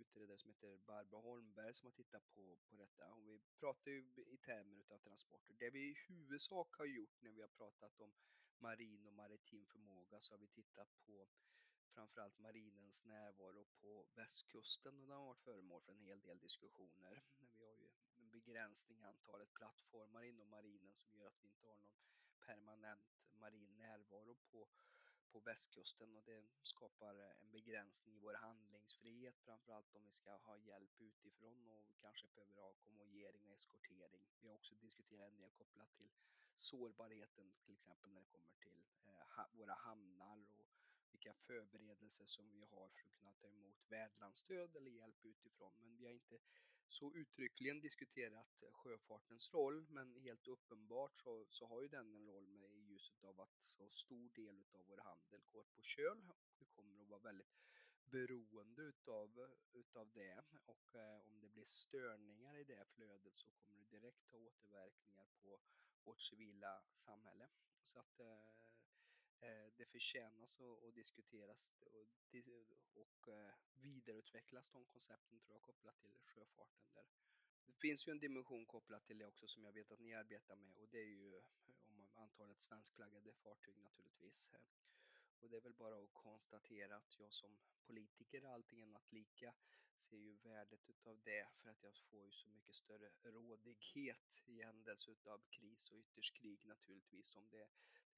utredare 0.00 0.38
som 0.38 0.50
heter 0.50 0.76
Barbara 0.76 1.20
Holmberg 1.20 1.74
som 1.74 1.86
har 1.86 1.92
tittat 1.92 2.34
på, 2.34 2.58
på 2.70 2.76
detta. 2.76 3.12
Och 3.12 3.28
vi 3.28 3.40
pratar 3.60 3.90
ju 3.90 4.04
i 4.26 4.36
termer 4.36 4.84
av 4.88 4.98
transporter. 4.98 5.54
Det 5.58 5.70
vi 5.70 5.90
i 5.90 5.96
huvudsak 6.08 6.76
har 6.78 6.86
gjort 6.86 7.22
när 7.22 7.30
vi 7.30 7.40
har 7.40 7.48
pratat 7.48 8.00
om 8.00 8.12
marin 8.58 9.06
och 9.06 9.12
maritim 9.12 9.66
förmåga 9.66 10.20
så 10.20 10.34
har 10.34 10.38
vi 10.38 10.46
tittat 10.46 10.88
på 11.06 11.28
framförallt 11.94 12.38
marinens 12.38 13.04
närvaro 13.04 13.64
på 13.80 14.06
västkusten 14.14 15.00
och 15.00 15.06
den 15.06 15.16
har 15.16 15.26
varit 15.26 15.40
föremål 15.40 15.82
för 15.82 15.92
en 15.92 16.00
hel 16.00 16.20
del 16.20 16.38
diskussioner. 16.38 17.22
Vi 17.38 17.64
har 17.64 17.76
ju 17.76 17.90
en 18.18 18.30
begränsning 18.30 19.00
i 19.00 19.04
antalet 19.04 19.54
plattformar 19.54 20.22
inom 20.22 20.48
marinen 20.48 20.94
som 20.94 21.18
gör 21.18 21.26
att 21.26 21.42
vi 21.42 21.48
inte 21.48 21.66
har 21.66 21.76
någon 21.76 21.96
permanent 22.46 23.16
marin 23.32 23.76
närvaro 23.76 24.36
på, 24.50 24.68
på 25.32 25.40
västkusten 25.40 26.16
och 26.16 26.22
det 26.24 26.44
skapar 26.62 27.14
en 27.14 27.50
begränsning 27.50 28.16
i 28.16 28.20
vår 28.20 28.34
handlingsfrihet, 28.34 29.40
framförallt 29.40 29.94
om 29.94 30.04
vi 30.04 30.12
ska 30.12 30.36
ha 30.36 30.56
hjälp 30.58 31.00
utifrån 31.00 31.68
och 31.68 31.84
kanske 32.00 32.28
behöver 32.28 32.62
ha 32.62 32.74
kommogering 32.74 33.48
och 33.48 33.54
eskortering. 33.54 34.24
Vi 34.40 34.48
har 34.48 34.54
också 34.54 34.74
diskuterat 34.74 35.30
en 35.30 35.36
del 35.36 35.50
kopplat 35.50 35.94
till 35.94 36.10
sårbarheten, 36.54 37.52
till 37.64 37.74
exempel 37.74 38.12
när 38.12 38.20
det 38.20 38.26
kommer 38.26 38.52
till 38.54 38.82
eh, 39.06 39.46
våra 39.52 39.74
hamnar 39.74 40.46
och 40.58 40.66
vilka 41.10 41.34
förberedelser 41.34 42.26
som 42.26 42.50
vi 42.50 42.64
har 42.64 42.88
för 42.88 43.08
att 43.08 43.16
kunna 43.18 43.32
ta 43.32 43.48
emot 43.48 43.76
värdlandsstöd 43.88 44.76
eller 44.76 44.90
hjälp 44.90 45.24
utifrån. 45.24 45.72
Men 45.80 45.96
vi 45.96 46.04
har 46.04 46.12
inte 46.12 46.38
så 46.88 47.14
uttryckligen 47.14 47.80
diskuterat 47.80 48.62
sjöfartens 48.72 49.54
roll, 49.54 49.86
men 49.88 50.16
helt 50.16 50.48
uppenbart 50.48 51.16
så, 51.16 51.46
så 51.50 51.66
har 51.66 51.82
ju 51.82 51.88
den 51.88 52.14
en 52.14 52.26
roll 52.26 52.48
med 52.48 52.65
ljuset 52.96 53.24
av 53.24 53.40
att 53.40 53.60
så 53.60 53.90
stor 53.90 54.30
del 54.30 54.64
av 54.72 54.86
vår 54.86 54.98
handel 54.98 55.40
går 55.52 55.64
på 55.64 55.82
köl. 55.82 56.32
Vi 56.58 56.66
kommer 56.66 57.00
att 57.02 57.08
vara 57.08 57.20
väldigt 57.20 57.56
beroende 58.10 58.82
utav, 58.82 59.56
utav 59.72 60.10
det 60.12 60.44
och 60.64 60.94
eh, 60.94 61.20
om 61.28 61.40
det 61.40 61.48
blir 61.48 61.64
störningar 61.64 62.56
i 62.56 62.64
det 62.64 62.84
flödet 62.84 63.36
så 63.36 63.50
kommer 63.50 63.78
det 63.78 63.98
direkt 63.98 64.30
ha 64.30 64.38
återverkningar 64.38 65.26
på 65.42 65.60
vårt 66.04 66.20
civila 66.20 66.82
samhälle. 66.92 67.48
Så 67.82 67.98
att 67.98 68.20
eh, 68.20 68.48
eh 69.40 69.72
det 69.76 69.86
förtjänas 69.86 70.60
att, 70.60 70.94
diskuteras 70.94 71.72
och, 71.80 72.08
och 72.94 73.28
eh, 73.28 73.54
vidareutvecklas 73.74 74.70
de 74.70 74.84
koncepten 74.84 75.40
tror 75.40 75.54
jag 75.54 75.62
kopplat 75.62 75.98
till 75.98 76.20
sjöfarten. 76.26 76.92
Där. 76.94 77.06
Det 77.66 77.72
finns 77.72 78.08
ju 78.08 78.10
en 78.10 78.20
dimension 78.20 78.66
kopplat 78.66 79.04
till 79.04 79.18
det 79.18 79.26
också 79.26 79.46
som 79.48 79.64
jag 79.64 79.72
vet 79.72 79.92
att 79.92 80.00
ni 80.00 80.14
arbetar 80.14 80.56
med 80.56 80.76
och 80.76 80.88
det 80.88 80.98
är 80.98 81.12
ju 81.18 81.42
antalet 82.16 82.60
svenskflaggade 82.60 83.32
fartyg 83.32 83.78
naturligtvis. 83.78 84.50
Eh. 84.52 84.60
Och 85.40 85.50
det 85.50 85.56
är 85.56 85.60
väl 85.60 85.74
bara 85.74 85.96
att 86.02 86.14
konstatera 86.14 86.96
att 86.96 87.18
jag 87.18 87.32
som 87.32 87.56
politiker, 87.86 88.44
allting 88.44 88.82
annat 88.82 89.12
lika, 89.12 89.54
ser 89.96 90.16
ju 90.16 90.36
värdet 90.36 90.88
utav 90.88 91.20
det 91.24 91.48
för 91.56 91.70
att 91.70 91.82
jag 91.82 91.96
får 91.96 92.24
ju 92.24 92.32
så 92.32 92.48
mycket 92.48 92.74
större 92.74 93.10
rådighet 93.22 94.42
i 94.46 94.62
händelse 94.62 95.10
utav 95.10 95.40
kris 95.50 95.90
och 95.90 95.98
ytterst 95.98 96.34
krig 96.34 96.64
naturligtvis. 96.64 97.36
Om 97.36 97.48
det 97.50 97.60
är 97.60 97.68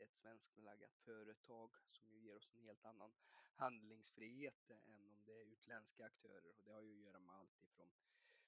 ett 0.05 0.14
svenskflaggat 0.14 0.97
företag 0.97 1.71
som 1.87 2.12
ju 2.12 2.21
ger 2.21 2.37
oss 2.37 2.52
en 2.55 2.62
helt 2.62 2.85
annan 2.85 3.12
handlingsfrihet 3.55 4.71
än 4.71 4.95
om 4.95 5.23
det 5.26 5.40
är 5.40 5.45
utländska 5.45 6.05
aktörer 6.05 6.57
och 6.59 6.64
det 6.64 6.73
har 6.73 6.83
ju 6.83 6.93
att 6.93 7.05
göra 7.05 7.21
med 7.21 7.37
allt 7.37 7.62
ifrån 7.62 7.90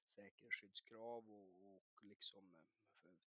säkerhetsskyddskrav 0.07 1.31
och, 1.31 1.75
och 1.77 2.05
liksom 2.05 2.55
eh, 2.55 2.61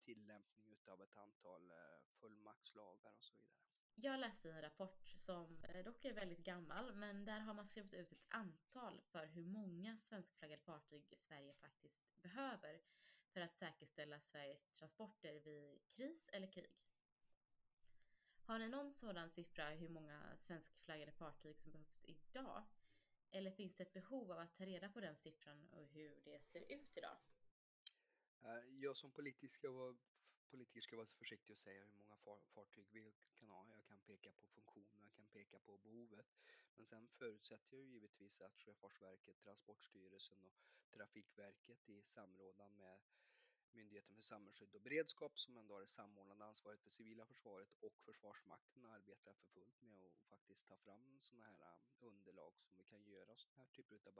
tillämpning 0.02 0.72
utav 0.72 1.02
ett 1.02 1.16
antal 1.16 1.70
eh, 1.70 1.76
fullmaktslagar 2.20 3.12
och 3.16 3.24
så 3.24 3.34
vidare. 3.34 3.50
Jag 3.94 4.20
läste 4.20 4.50
en 4.50 4.62
rapport 4.62 5.14
som 5.18 5.64
eh, 5.64 5.84
dock 5.84 6.04
är 6.04 6.12
väldigt 6.12 6.44
gammal, 6.44 6.94
men 6.94 7.24
där 7.24 7.40
har 7.40 7.54
man 7.54 7.66
skrivit 7.66 7.94
ut 7.94 8.12
ett 8.12 8.26
antal 8.28 9.00
för 9.00 9.26
hur 9.26 9.44
många 9.44 9.98
svenskflaggade 9.98 10.62
fartyg 10.62 11.14
Sverige 11.16 11.54
faktiskt 11.54 12.22
behöver 12.22 12.80
för 13.32 13.40
att 13.40 13.52
säkerställa 13.52 14.20
Sveriges 14.20 14.68
transporter 14.68 15.40
vid 15.40 15.88
kris 15.88 16.30
eller 16.32 16.46
krig. 16.46 16.80
Har 18.42 18.58
ni 18.58 18.68
någon 18.68 18.92
sådan 18.92 19.30
siffra 19.30 19.70
hur 19.70 19.88
många 19.88 20.36
svenskflaggade 20.36 21.12
fartyg 21.12 21.60
som 21.60 21.72
behövs 21.72 22.04
idag? 22.04 22.64
Eller 23.30 23.50
finns 23.50 23.76
det 23.76 23.82
ett 23.82 23.92
behov 23.92 24.32
av 24.32 24.38
att 24.38 24.54
ta 24.54 24.64
reda 24.64 24.88
på 24.88 25.00
den 25.00 25.16
siffran 25.16 25.68
och 25.70 25.88
hur 25.88 26.20
det 26.24 26.44
ser 26.44 26.72
ut 26.72 26.96
idag? 26.96 27.16
Eh, 28.42 28.62
jag 28.78 28.96
som 28.96 29.10
politisk 29.10 29.54
ska 29.54 29.70
vara, 29.70 29.96
politiker 30.50 30.80
ska 30.80 30.96
vara 30.96 31.06
försiktig 31.06 31.52
och 31.52 31.58
säga 31.58 31.84
hur 31.84 31.92
många 31.92 32.16
fartyg 32.46 32.86
vi 32.90 33.12
kan 33.34 33.50
ha. 33.50 33.66
Jag 33.76 33.86
kan 33.86 34.00
peka 34.00 34.32
på 34.32 34.46
funktionen, 34.46 35.02
jag 35.02 35.14
kan 35.14 35.26
peka 35.26 35.58
på 35.58 35.78
behovet. 35.78 36.26
Men 36.76 36.86
sen 36.86 37.08
förutsätter 37.08 37.76
jag 37.76 37.86
givetvis 37.86 38.40
att 38.40 38.58
Sjöfartsverket, 38.58 39.40
Transportstyrelsen 39.40 40.44
och 40.44 40.54
Trafikverket 40.90 41.88
i 41.88 42.02
samrådan 42.02 42.76
med 42.76 43.00
Myndigheten 43.72 44.14
för 44.14 44.22
samhällsskydd 44.22 44.74
och 44.74 44.80
beredskap 44.80 45.38
som 45.38 45.56
ändå 45.56 45.74
har 45.74 45.80
det 45.80 45.86
samordnande 45.86 46.44
ansvaret 46.44 46.80
för 46.80 46.90
civila 46.90 47.26
försvaret 47.26 47.74
och 47.80 48.00
Försvarsmakten 48.00 48.86
arbetar 48.86 49.32
för 49.34 49.46
fullt 49.46 49.82
med 49.82 50.04
att 50.06 50.26
faktiskt 50.26 50.68
ta 50.68 50.76
fram 50.76 51.20
sådana 51.20 51.46
här 51.46 51.74
um, 51.74 52.08
underlag 52.08 52.52
som 52.58 52.76
vi 52.76 52.84
kan 52.84 53.04
göra 53.04 53.36
sådana 53.36 53.62
här 53.62 53.68
typer 53.68 53.96
av 54.08 54.18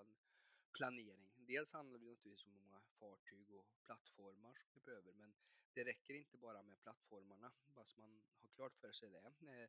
planering. 0.73 1.31
Dels 1.37 1.73
handlar 1.73 1.99
det 1.99 2.07
naturligtvis 2.07 2.47
om 2.47 2.53
många 2.53 2.81
fartyg 2.99 3.51
och 3.51 3.67
plattformar 3.85 4.55
som 4.55 4.71
vi 4.75 4.81
behöver, 4.81 5.13
men 5.13 5.35
det 5.75 5.85
räcker 5.85 6.15
inte 6.15 6.37
bara 6.39 6.63
med 6.63 6.81
plattformarna, 6.83 7.53
bara 7.75 7.87
så 7.87 8.01
man 8.01 8.23
har 8.41 8.49
klart 8.49 8.77
för 8.77 8.93
sig 8.93 9.11
det. 9.11 9.19
Eh, 9.19 9.69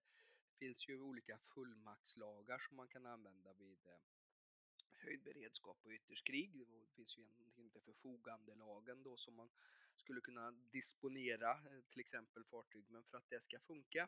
det 0.49 0.65
finns 0.65 0.89
ju 0.89 0.99
olika 0.99 1.37
fullmaktslagar 1.37 2.59
som 2.59 2.75
man 2.77 2.87
kan 2.87 3.05
använda 3.05 3.53
vid 3.53 3.85
eh, 3.85 4.01
höjd 5.03 5.23
beredskap 5.23 5.77
och 5.83 5.91
ytterst 5.91 6.25
krig. 6.25 6.67
Det 6.67 6.95
finns 6.95 7.17
ju 7.17 7.23
en 7.23 7.63
inte 7.63 7.81
förfogandelagen 7.81 9.03
då 9.03 9.17
som 9.17 9.35
man 9.35 9.49
skulle 9.95 10.21
kunna 10.21 10.51
disponera 10.51 11.51
eh, 11.51 11.81
till 11.89 11.99
exempel 11.99 12.43
fartyg. 12.43 12.85
Men 12.89 13.03
för 13.03 13.17
att 13.17 13.29
det 13.29 13.41
ska 13.43 13.59
funka 13.59 14.07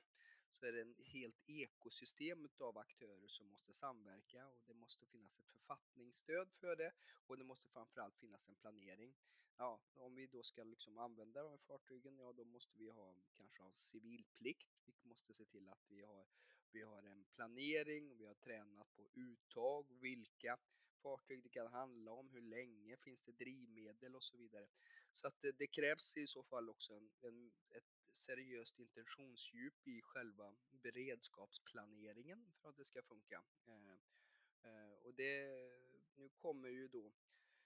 så 0.54 0.66
är 0.66 0.72
det 0.72 0.82
en 0.82 0.96
helt 0.98 1.50
ekosystem 1.50 2.50
av 2.58 2.78
aktörer 2.78 3.28
som 3.28 3.48
måste 3.48 3.74
samverka 3.74 4.48
och 4.48 4.64
det 4.68 4.74
måste 4.74 5.06
finnas 5.06 5.40
ett 5.40 5.50
författningsstöd 5.50 6.52
för 6.52 6.76
det 6.76 6.92
och 7.28 7.38
det 7.38 7.44
måste 7.44 7.70
framförallt 7.70 8.18
finnas 8.18 8.50
en 8.50 8.56
planering. 8.56 9.14
Ja, 9.58 9.80
om 9.94 10.16
vi 10.16 10.28
då 10.28 10.44
ska 10.44 10.64
liksom 10.64 10.98
använda 10.98 11.44
de 11.44 11.50
här 11.50 11.58
fartygen, 11.58 12.18
ja 12.18 12.34
då 12.34 12.44
måste 12.44 12.78
vi 12.78 12.90
ha 12.90 13.16
kanske 13.34 13.64
ha 13.64 13.74
civilplikt. 13.76 14.68
Vi 14.86 14.94
måste 15.10 15.34
se 15.34 15.46
till 15.46 15.70
att 15.70 15.86
vi 15.90 16.02
har, 16.02 16.28
vi 16.72 16.82
har 16.82 17.04
en 17.04 17.26
planering, 17.36 18.18
vi 18.18 18.26
har 18.26 18.34
tränat 18.34 18.96
på 18.96 19.08
uttag, 19.16 19.86
vilka 19.92 20.58
fartyg 21.04 21.44
det 21.44 21.50
kan 21.50 21.68
handla 21.68 22.12
om, 22.12 22.30
hur 22.30 22.42
länge 22.42 22.98
finns 22.98 23.22
det 23.22 23.32
drivmedel 23.32 24.16
och 24.16 24.24
så 24.24 24.38
vidare. 24.38 24.68
Så 25.12 25.28
att 25.28 25.42
det, 25.42 25.52
det 25.58 25.68
krävs 25.68 26.18
i 26.18 26.28
så 26.28 26.44
fall 26.44 26.70
också 26.70 26.94
en, 26.94 27.12
en, 27.22 27.52
ett 27.70 28.03
seriöst 28.14 28.80
intentionsdjup 28.80 29.88
i 29.88 30.02
själva 30.02 30.56
beredskapsplaneringen 30.70 32.54
för 32.62 32.70
att 32.70 32.78
det 32.78 32.86
ska 32.86 33.02
funka. 33.02 33.44
Eh, 33.68 33.94
eh, 34.64 34.94
och 35.02 35.14
det, 35.14 35.46
nu 36.16 36.30
kommer 36.30 36.70
ju 36.70 36.88
då 36.88 37.14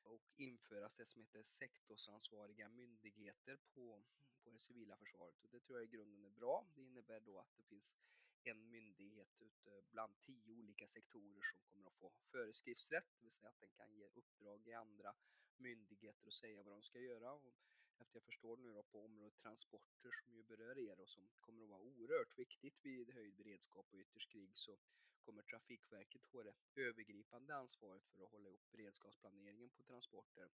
och 0.03 0.21
införas 0.37 0.95
det 0.95 1.05
som 1.05 1.21
heter 1.21 1.43
sektorsansvariga 1.43 2.69
myndigheter 2.69 3.59
på, 3.73 4.03
på 4.43 4.49
det 4.49 4.59
civila 4.59 4.97
försvaret 4.97 5.43
och 5.43 5.49
det 5.49 5.59
tror 5.59 5.79
jag 5.79 5.87
i 5.87 5.95
grunden 5.95 6.25
är 6.25 6.29
bra. 6.29 6.67
Det 6.75 6.81
innebär 6.81 7.19
då 7.19 7.39
att 7.39 7.57
det 7.57 7.63
finns 7.63 7.97
en 8.43 8.69
myndighet 8.69 9.41
ute 9.41 9.83
bland 9.91 10.21
tio 10.21 10.53
olika 10.53 10.87
sektorer 10.87 11.41
som 11.41 11.59
kommer 11.59 11.87
att 11.87 11.95
få 11.95 12.11
föreskriftsrätt, 12.31 13.05
det 13.19 13.23
vill 13.23 13.33
säga 13.33 13.49
att 13.49 13.59
den 13.59 13.69
kan 13.69 13.93
ge 13.93 14.07
uppdrag 14.13 14.67
i 14.67 14.73
andra 14.73 15.15
myndigheter 15.57 16.27
och 16.27 16.33
säga 16.33 16.63
vad 16.63 16.73
de 16.73 16.81
ska 16.81 16.99
göra. 16.99 17.33
Och 17.33 17.53
efter 18.01 18.15
jag 18.17 18.23
förstår 18.23 18.57
nu 18.57 18.73
då 18.73 18.83
på 18.83 19.05
området 19.05 19.37
transporter 19.37 20.11
som 20.11 20.35
ju 20.35 20.43
berör 20.43 20.77
er 20.77 20.99
och 20.99 21.09
som 21.09 21.29
kommer 21.39 21.63
att 21.63 21.69
vara 21.69 21.81
oerhört 21.81 22.37
viktigt 22.37 22.85
vid 22.85 23.13
höjd 23.13 23.35
beredskap 23.35 23.85
och 23.91 23.99
ytterst 23.99 24.31
krig 24.31 24.57
så 24.57 24.77
kommer 25.21 25.43
Trafikverket 25.43 26.25
få 26.25 26.43
det 26.43 26.53
övergripande 26.75 27.55
ansvaret 27.55 28.05
för 28.07 28.23
att 28.23 28.31
hålla 28.31 28.49
ihop 28.49 28.71
beredskapsplaneringen 28.71 29.69
på 29.69 29.83
transporter. 29.83 30.49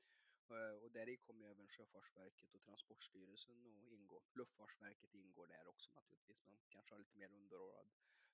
Eh, 0.50 0.76
och 0.82 0.90
där 0.92 1.08
i 1.08 1.16
kommer 1.16 1.46
även 1.46 1.68
Sjöfartsverket 1.68 2.54
och 2.54 2.62
Transportstyrelsen 2.62 3.66
att 3.66 3.92
ingå. 3.92 4.22
Luftfartsverket 4.34 5.14
ingår 5.14 5.46
där 5.46 5.68
också 5.68 5.92
naturligtvis, 5.92 6.44
men 6.46 6.58
kanske 6.68 6.94
har 6.94 6.98
lite 6.98 7.18
mer 7.18 7.32
underordnad 7.32 7.90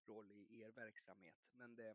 roll 0.07 0.33
i 0.33 0.61
er 0.61 0.71
verksamhet. 0.71 1.37
Men 1.53 1.77
det 1.77 1.95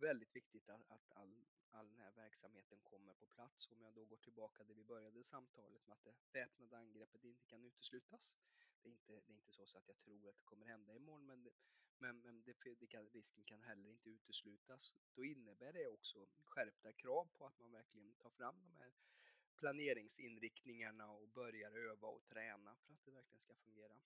väldigt 0.00 0.36
viktigt 0.36 0.68
att, 0.68 0.90
att 0.90 1.12
all, 1.12 1.44
all 1.70 1.88
den 1.88 2.00
här 2.00 2.12
verksamheten 2.12 2.78
kommer 2.82 3.14
på 3.14 3.26
plats. 3.26 3.68
Om 3.70 3.82
jag 3.82 3.94
då 3.94 4.04
går 4.04 4.16
tillbaka 4.16 4.64
där 4.64 4.74
vi 4.74 4.84
började 4.84 5.24
samtalet 5.24 5.86
med 5.86 5.94
att 5.94 6.04
det 6.04 6.14
väpnade 6.32 6.78
angreppet 6.78 7.24
inte 7.24 7.46
kan 7.46 7.64
uteslutas. 7.64 8.36
Det 8.82 8.88
är 8.88 8.92
inte, 8.92 9.12
det 9.12 9.32
är 9.32 9.34
inte 9.34 9.52
så, 9.52 9.66
så 9.66 9.78
att 9.78 9.88
jag 9.88 9.98
tror 9.98 10.28
att 10.28 10.38
det 10.38 10.44
kommer 10.44 10.66
hända 10.66 10.96
imorgon, 10.96 11.26
men, 11.26 11.42
det, 11.42 11.50
men, 11.98 12.20
men 12.20 12.42
det, 12.42 12.56
det 12.80 12.86
kan, 12.86 13.08
risken 13.08 13.44
kan 13.44 13.62
heller 13.62 13.88
inte 13.90 14.10
uteslutas. 14.10 14.94
Då 15.14 15.24
innebär 15.24 15.72
det 15.72 15.88
också 15.88 16.26
skärpta 16.44 16.92
krav 16.92 17.28
på 17.38 17.46
att 17.46 17.58
man 17.58 17.72
verkligen 17.72 18.12
tar 18.12 18.30
fram 18.30 18.62
de 18.62 18.76
här 18.76 18.92
planeringsinriktningarna 19.56 21.10
och 21.10 21.28
börjar 21.28 21.72
öva 21.72 22.08
och 22.08 22.24
träna 22.26 22.76
för 22.76 22.94
att 22.94 23.04
det 23.04 23.10
verkligen 23.10 23.40
ska 23.40 23.54
fungera. 23.54 24.00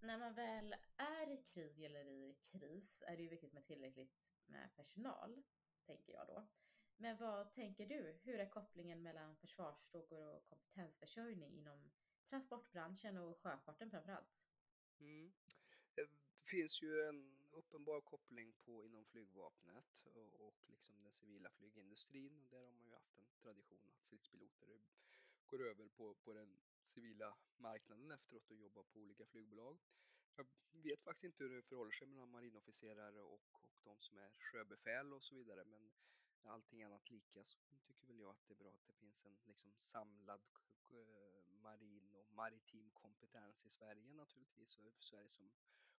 När 0.00 0.18
man 0.18 0.34
väl 0.34 0.74
är 0.96 1.30
i 1.30 1.42
krig 1.42 1.82
eller 1.82 2.06
i 2.06 2.34
kris 2.34 3.02
är 3.06 3.16
det 3.16 3.22
ju 3.22 3.28
viktigt 3.28 3.52
med 3.52 3.64
tillräckligt 3.64 4.12
med 4.46 4.70
personal, 4.76 5.42
tänker 5.86 6.12
jag 6.12 6.26
då. 6.26 6.46
Men 6.96 7.16
vad 7.16 7.52
tänker 7.52 7.86
du? 7.86 8.18
Hur 8.22 8.40
är 8.40 8.48
kopplingen 8.48 9.02
mellan 9.02 9.36
försvarsfrågor 9.36 10.36
och 10.36 10.46
kompetensförsörjning 10.46 11.58
inom 11.58 11.90
transportbranschen 12.28 13.16
och 13.16 13.38
sjöfarten 13.40 13.90
framförallt? 13.90 14.46
Mm. 15.00 15.32
Det 15.94 16.08
finns 16.44 16.82
ju 16.82 17.02
en 17.08 17.48
uppenbar 17.52 18.00
koppling 18.00 18.52
på 18.64 18.84
inom 18.84 19.04
flygvapnet 19.04 20.04
och, 20.14 20.46
och 20.46 20.56
liksom 20.66 21.02
den 21.02 21.12
civila 21.12 21.50
flygindustrin 21.50 22.40
och 22.40 22.48
där 22.48 22.64
har 22.64 22.72
man 22.72 22.86
ju 22.86 22.92
haft 22.92 23.18
en 23.18 23.26
tradition 23.42 23.88
att 23.88 24.04
stridspiloter 24.04 24.80
går 25.46 25.66
över 25.70 25.88
på, 25.88 26.14
på 26.14 26.32
den 26.32 26.58
civila 26.84 27.36
marknaden 27.56 28.10
efteråt 28.10 28.50
och 28.50 28.56
jobbar 28.56 28.82
på 28.82 28.98
olika 29.00 29.26
flygbolag. 29.26 29.78
Jag 30.36 30.46
vet 30.82 31.02
faktiskt 31.02 31.24
inte 31.24 31.44
hur 31.44 31.50
det 31.50 31.62
förhåller 31.62 31.92
sig 31.92 32.06
mellan 32.06 32.30
marinofficerare 32.30 33.20
och, 33.20 33.40
och 33.50 33.70
de 33.84 33.98
som 33.98 34.18
är 34.18 34.30
sjöbefäl 34.38 35.12
och 35.12 35.22
så 35.22 35.34
vidare, 35.34 35.64
men 35.64 35.90
allting 36.42 36.82
annat 36.82 37.10
lika 37.10 37.44
så 37.44 37.58
tycker 37.86 38.06
väl 38.06 38.18
jag 38.18 38.30
att 38.30 38.46
det 38.48 38.54
är 38.54 38.58
bra 38.64 38.70
att 38.70 38.86
det 38.86 38.92
finns 38.92 39.24
en 39.24 39.36
liksom 39.44 39.72
samlad 39.76 40.40
marin 41.66 42.14
och 42.14 42.26
maritim 42.32 42.90
kompetens 42.90 43.64
i 43.66 43.70
Sverige 43.70 44.14
naturligtvis. 44.14 44.78
och 44.78 45.04
Sverige 45.04 45.28
som 45.28 45.50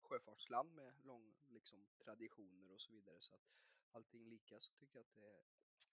sjöfartsland 0.01 0.75
med 0.75 0.93
lång 1.03 1.35
liksom, 1.47 1.87
traditioner 2.03 2.71
och 2.71 2.81
så 2.81 2.91
vidare. 2.91 3.17
Så 3.19 3.35
att 3.35 3.47
allting 3.91 4.29
lika 4.29 4.59
så 4.59 4.73
tycker 4.73 4.95
jag 4.99 5.05
att 5.05 5.15
det, 5.15 5.43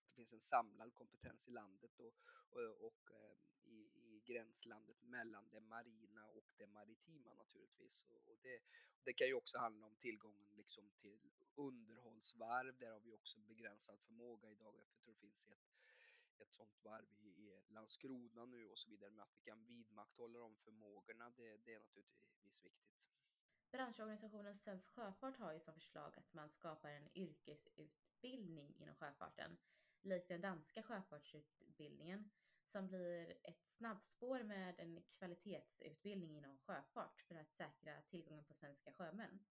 det 0.07 0.13
finns 0.15 0.33
en 0.33 0.41
samlad 0.41 0.95
kompetens 0.95 1.49
i 1.49 1.51
landet 1.51 2.01
och, 2.01 2.15
och, 2.51 2.87
och 2.87 3.11
eh, 3.11 3.37
i, 3.65 3.79
i, 3.95 4.03
gränslandet 4.25 5.02
mellan 5.02 5.49
det 5.50 5.61
marina 5.61 6.26
och 6.26 6.45
det 6.57 6.66
maritima 6.66 7.35
naturligtvis. 7.35 8.04
Och, 8.04 8.28
och 8.28 8.38
det, 8.43 8.59
det, 9.04 9.12
kan 9.12 9.26
ju 9.26 9.35
också 9.35 9.59
handla 9.59 9.87
om 9.87 9.97
tillgången 9.97 10.49
liksom 10.57 10.90
till 10.99 11.31
underhållsvarv. 11.54 12.78
Där 12.78 12.90
har 12.90 13.00
vi 13.00 13.12
också 13.12 13.40
begränsad 13.40 14.00
förmåga 14.00 14.50
idag. 14.50 14.75
Jag 14.78 14.88
tror 14.88 15.12
det 15.12 15.21
finns 15.21 15.47
ett 15.47 15.75
ett 16.40 16.52
sånt 16.52 16.85
varv 16.85 17.12
i, 17.21 17.28
i 17.28 17.73
Landskrona 17.73 18.45
nu 18.45 18.69
och 18.69 18.78
så 18.78 18.90
vidare. 18.90 19.11
Men 19.11 19.21
att 19.21 19.35
vi 19.37 19.50
kan 19.50 19.64
vidmakthålla 19.64 20.38
de 20.38 20.57
förmågorna, 20.57 21.31
det, 21.31 21.57
det 21.64 21.75
är 21.75 21.81
naturligtvis 21.81 22.64
viktigt. 22.64 23.09
Branschorganisationen 23.71 24.57
Svensk 24.57 24.90
Sjöfart 24.90 25.37
har 25.37 25.52
ju 25.52 25.61
som 25.61 25.75
förslag 25.75 26.19
att 26.19 26.33
man 26.33 26.49
skapar 26.49 26.90
en 26.90 27.09
yrkesutbildning 27.14 28.75
inom 28.78 28.95
sjöfarten, 28.95 29.57
likt 30.02 30.28
den 30.28 30.40
danska 30.40 30.83
sjöfartsutbildningen, 30.83 32.31
som 32.75 32.87
blir 32.87 33.35
ett 33.43 33.66
snabbspår 33.66 34.43
med 34.43 34.75
en 34.81 35.02
kvalitetsutbildning 35.02 36.37
inom 36.37 36.59
sjöfart 36.59 37.21
för 37.21 37.35
att 37.35 37.52
säkra 37.52 38.02
tillgången 38.02 38.45
på 38.45 38.54
svenska 38.54 38.93
sjömän. 38.93 39.45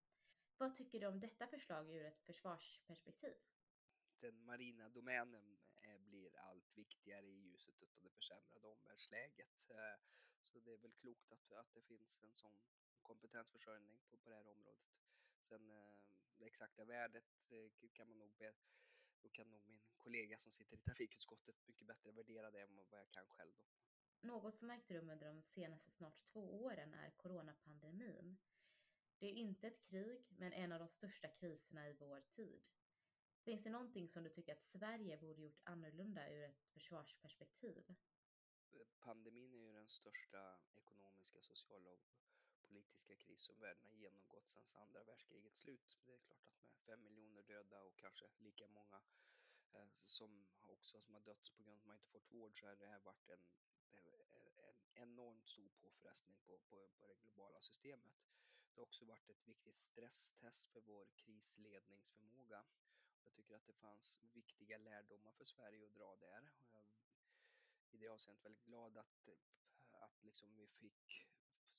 Vad 0.58 0.76
tycker 0.76 1.00
du 1.00 1.08
om 1.08 1.20
detta 1.20 1.48
förslag 1.48 1.90
ur 1.90 2.06
ett 2.06 2.22
försvarsperspektiv? 2.22 3.36
Den 4.20 4.46
marina 4.46 4.90
domänen 4.90 5.60
eh, 5.76 6.00
blir 6.00 6.36
allt 6.38 6.78
viktigare 6.78 7.26
i 7.26 7.40
ljuset 7.40 7.84
av 7.84 8.04
det 8.04 8.10
försämrade 8.10 8.68
omvärldsläget. 8.68 9.70
Eh, 9.70 10.00
så 10.46 10.60
det 10.60 10.74
är 10.74 10.78
väl 10.78 10.94
klokt 10.94 11.32
att, 11.32 11.52
att 11.52 11.74
det 11.74 11.82
finns 11.82 12.22
en 12.24 12.34
sån 12.34 12.60
kompetensförsörjning 13.02 14.00
på, 14.10 14.18
på 14.18 14.30
det 14.30 14.36
här 14.36 14.48
området. 14.48 15.00
Sen 15.42 15.70
eh, 15.70 15.94
det 16.38 16.46
exakta 16.46 16.86
värdet 16.86 17.26
kan 17.94 18.08
man 18.08 18.18
nog 18.18 18.36
be, 18.38 18.54
då 19.24 19.30
kan 19.30 19.52
nog 19.52 19.62
min 19.68 19.82
kollega 19.98 20.38
som 20.38 20.52
sitter 20.52 20.78
i 20.78 20.80
trafikutskottet 20.80 21.56
mycket 21.68 21.88
bättre 21.88 22.12
värdera 22.12 22.52
det 22.52 22.62
än 22.62 22.76
vad 22.76 23.00
jag 23.00 23.12
kan 23.12 23.28
själv. 23.28 23.52
Då. 23.58 23.64
Något 24.28 24.56
som 24.56 24.70
ägt 24.70 24.92
rum 24.92 25.10
under 25.10 25.28
de 25.28 25.42
senaste 25.42 25.92
snart 25.92 26.24
två 26.26 26.64
åren 26.64 26.94
är 26.94 27.12
coronapandemin. 27.12 28.38
Det 29.20 29.26
är 29.26 29.34
inte 29.34 29.68
ett 29.68 29.82
krig, 29.82 30.26
men 30.38 30.54
en 30.54 30.72
av 30.72 30.80
de 30.80 30.90
största 30.90 31.28
kriserna 31.28 31.90
i 31.90 31.94
vår 31.94 32.22
tid. 32.22 32.64
Finns 33.44 33.64
det 33.64 33.70
någonting 33.70 34.10
som 34.10 34.24
du 34.24 34.30
tycker 34.30 34.54
att 34.54 34.62
Sverige 34.62 35.18
borde 35.18 35.42
gjort 35.42 35.62
annorlunda 35.64 36.30
ur 36.30 36.44
ett 36.44 36.68
försvarsperspektiv? 36.74 37.96
Pandemin 39.00 39.54
är 39.54 39.58
ju 39.58 39.72
den 39.74 39.90
största 39.90 40.56
ekonomiska, 40.76 41.42
sociala 41.42 41.90
och 41.90 42.00
politiska 42.70 43.16
kris 43.16 43.42
som 43.42 43.60
världen 43.60 43.86
har 43.88 43.96
genomgått 43.96 44.48
sedan 44.48 44.66
andra 44.76 45.04
världskrigets 45.04 45.60
slut. 45.60 45.98
Det 46.06 46.14
är 46.14 46.18
klart 46.18 46.30
att 46.32 46.64
med 46.72 46.82
fem 46.86 47.04
miljoner 47.04 47.44
döda 47.44 47.82
och 47.82 47.98
kanske 47.98 48.26
lika 48.38 48.68
många 48.68 49.02
eh, 49.74 49.88
som 49.96 50.46
också 50.64 51.02
som 51.02 51.14
har 51.14 51.22
dött 51.22 51.52
på 51.56 51.64
grund 51.64 51.76
av 51.76 51.80
att 51.80 51.86
man 51.86 51.96
inte 51.96 52.08
fått 52.08 52.32
vård 52.32 52.60
så 52.60 52.66
har 52.66 52.76
det 52.76 52.88
här 52.88 53.00
varit 53.00 53.30
en, 53.30 53.46
eh, 53.92 54.68
en 54.70 54.80
enormt 54.94 55.48
stor 55.48 55.70
påfrestning 55.70 56.38
på, 56.46 56.60
på, 56.70 56.90
på 57.00 57.08
det 57.08 57.16
globala 57.16 57.62
systemet. 57.62 58.14
Det 58.74 58.80
har 58.80 58.84
också 58.84 59.06
varit 59.06 59.30
ett 59.30 59.48
viktigt 59.48 59.78
stresstest 59.78 60.70
för 60.70 60.82
vår 60.82 61.08
krisledningsförmåga. 61.16 62.66
Jag 63.24 63.34
tycker 63.34 63.56
att 63.56 63.66
det 63.66 63.74
fanns 63.74 64.20
viktiga 64.34 64.78
lärdomar 64.78 65.32
för 65.32 65.44
Sverige 65.44 65.86
att 65.86 65.94
dra 65.94 66.16
där. 66.16 66.52
Jag 66.72 66.84
I 67.92 67.98
det 67.98 68.08
avseendet 68.08 68.46
väldigt 68.46 68.66
glad 68.66 68.98
att, 68.98 69.30
att 69.92 70.24
liksom 70.24 70.56
vi 70.56 70.68
fick 70.68 71.28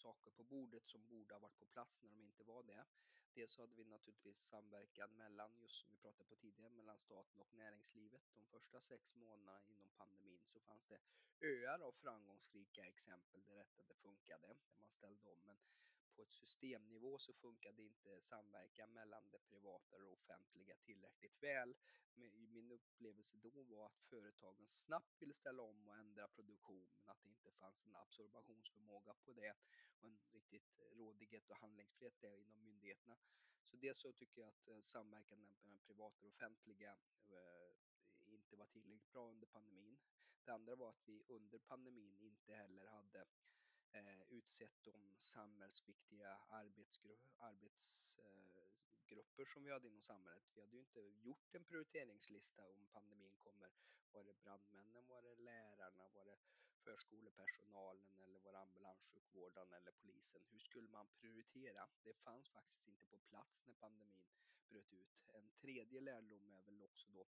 saker 0.05 0.31
på 0.31 0.45
bordet 0.45 0.89
som 0.89 1.07
borde 1.09 1.35
ha 1.35 1.39
varit 1.39 1.59
på 1.59 1.67
plats 1.67 2.03
när 2.03 2.11
de 2.11 2.21
inte 2.21 2.45
var 2.45 2.63
det. 2.63 2.85
Dels 3.35 3.53
så 3.53 3.63
hade 3.63 3.75
vi 3.75 3.85
naturligtvis 3.85 4.39
samverkan 4.39 5.11
mellan, 5.17 5.51
just 5.63 5.77
som 5.81 5.91
vi 5.91 5.97
pratade 5.97 6.29
på 6.29 6.37
tidigare, 6.37 6.71
mellan 6.71 6.99
staten 6.99 7.41
och 7.41 7.55
näringslivet. 7.55 8.23
De 8.35 8.45
första 8.45 8.81
sex 8.81 9.15
månaderna 9.15 9.61
inom 9.67 9.91
pandemin 9.99 10.43
så 10.53 10.61
fanns 10.61 10.87
det 10.87 10.99
öar 11.41 11.81
av 11.81 11.93
framgångsrika 11.93 12.85
exempel 12.85 13.45
där 13.45 13.67
detta 13.77 13.95
funkade, 13.95 14.47
där 14.47 14.79
man 14.81 14.91
ställde 14.91 15.31
om. 15.31 15.39
Men 15.45 15.59
på 16.17 16.23
ett 16.23 16.33
systemnivå 16.33 17.19
så 17.19 17.33
funkade 17.33 17.83
inte 17.83 18.21
samverkan 18.21 18.93
mellan 18.93 19.31
det 19.31 19.39
privata 19.39 19.97
och 19.97 20.03
det 20.03 20.09
offentliga 20.09 20.77
tillräckligt 20.77 21.43
väl. 21.43 21.75
Min 22.15 22.73
upplevelse 22.73 23.37
då 23.37 23.63
var 23.63 23.87
att 23.87 24.01
företagen 24.01 24.69
snabbt 24.69 25.23
ville 25.23 25.35
ställa 25.35 25.63
om 25.63 25.89
och 25.89 25.97
ändra 25.97 26.29
produktion 26.29 26.89
men 26.97 27.11
att 27.11 27.23
det 27.23 27.29
inte 27.29 27.53
fanns 27.53 27.85
en 27.85 27.97
absorbationsförmåga 27.97 29.15
på 29.15 29.33
det 29.33 29.55
och 30.01 30.09
en 30.09 30.19
riktigt 30.33 30.81
rådighet 30.93 31.51
och 31.51 31.57
handlingsfrihet 31.57 32.21
där 32.21 32.37
inom 32.37 32.65
myndigheterna. 32.65 33.17
Så 33.67 33.77
dels 33.77 33.99
så 34.01 34.13
tycker 34.13 34.41
jag 34.41 34.49
att 34.49 34.69
eh, 34.69 34.81
samverkan 34.81 35.43
mellan 35.43 35.71
det 35.71 35.79
privata 35.79 36.27
och 36.27 36.29
offentliga 36.29 36.97
eh, 37.29 38.35
inte 38.35 38.57
var 38.57 38.67
tillräckligt 38.67 39.13
bra 39.13 39.31
under 39.31 39.47
pandemin. 39.47 39.99
Det 40.45 40.53
andra 40.53 40.77
var 40.77 40.91
att 40.91 41.09
vi 41.09 41.23
under 41.29 41.59
pandemin 41.59 42.19
inte 42.21 42.55
heller 42.55 42.87
hade 42.87 43.25
eh, 43.95 44.33
utsett 44.33 44.85
de 44.85 45.15
samhällsviktiga 45.19 46.39
arbetsgru 46.49 47.17
arbetsgrupper 47.39 49.45
som 49.45 49.65
vi 49.65 49.71
hade 49.71 49.89
inom 49.89 50.03
samhället. 50.03 50.45
Vi 50.55 50.61
hade 50.61 50.77
ju 50.77 50.81
inte 50.81 51.01
gjort 51.01 51.55
en 51.55 51.65
prioriteringslista 51.65 52.65
om 52.65 52.87
pandemin 52.93 53.37
kommer. 53.37 53.71
Var 54.13 54.25
det 54.25 54.43
brandmännen, 54.43 55.07
var 55.07 55.23
det 55.23 55.37
lärarna, 55.37 56.09
var 56.09 56.25
det 56.25 56.39
förskolepersonalen 56.85 58.21
eller 58.25 58.39
var 58.39 58.53
det 58.53 58.59
ambulanssjukvården 58.59 59.73
eller 59.73 59.93
polisen? 59.93 60.43
Hur 60.51 60.59
skulle 60.59 60.89
man 60.89 61.09
prioritera? 61.21 61.89
Det 62.03 62.15
fanns 62.15 62.51
faktiskt 62.51 62.89
inte 62.89 63.07
på 63.07 63.19
plats 63.19 63.63
när 63.67 63.75
pandemin 63.75 64.25
bröt 64.69 64.93
ut. 64.93 65.29
En 65.29 65.51
tredje 65.51 66.01
lärdom 66.01 66.53
är 66.53 66.63
väl 66.63 66.83
också 66.83 67.13
då 67.13 67.21
eh, 67.21 67.27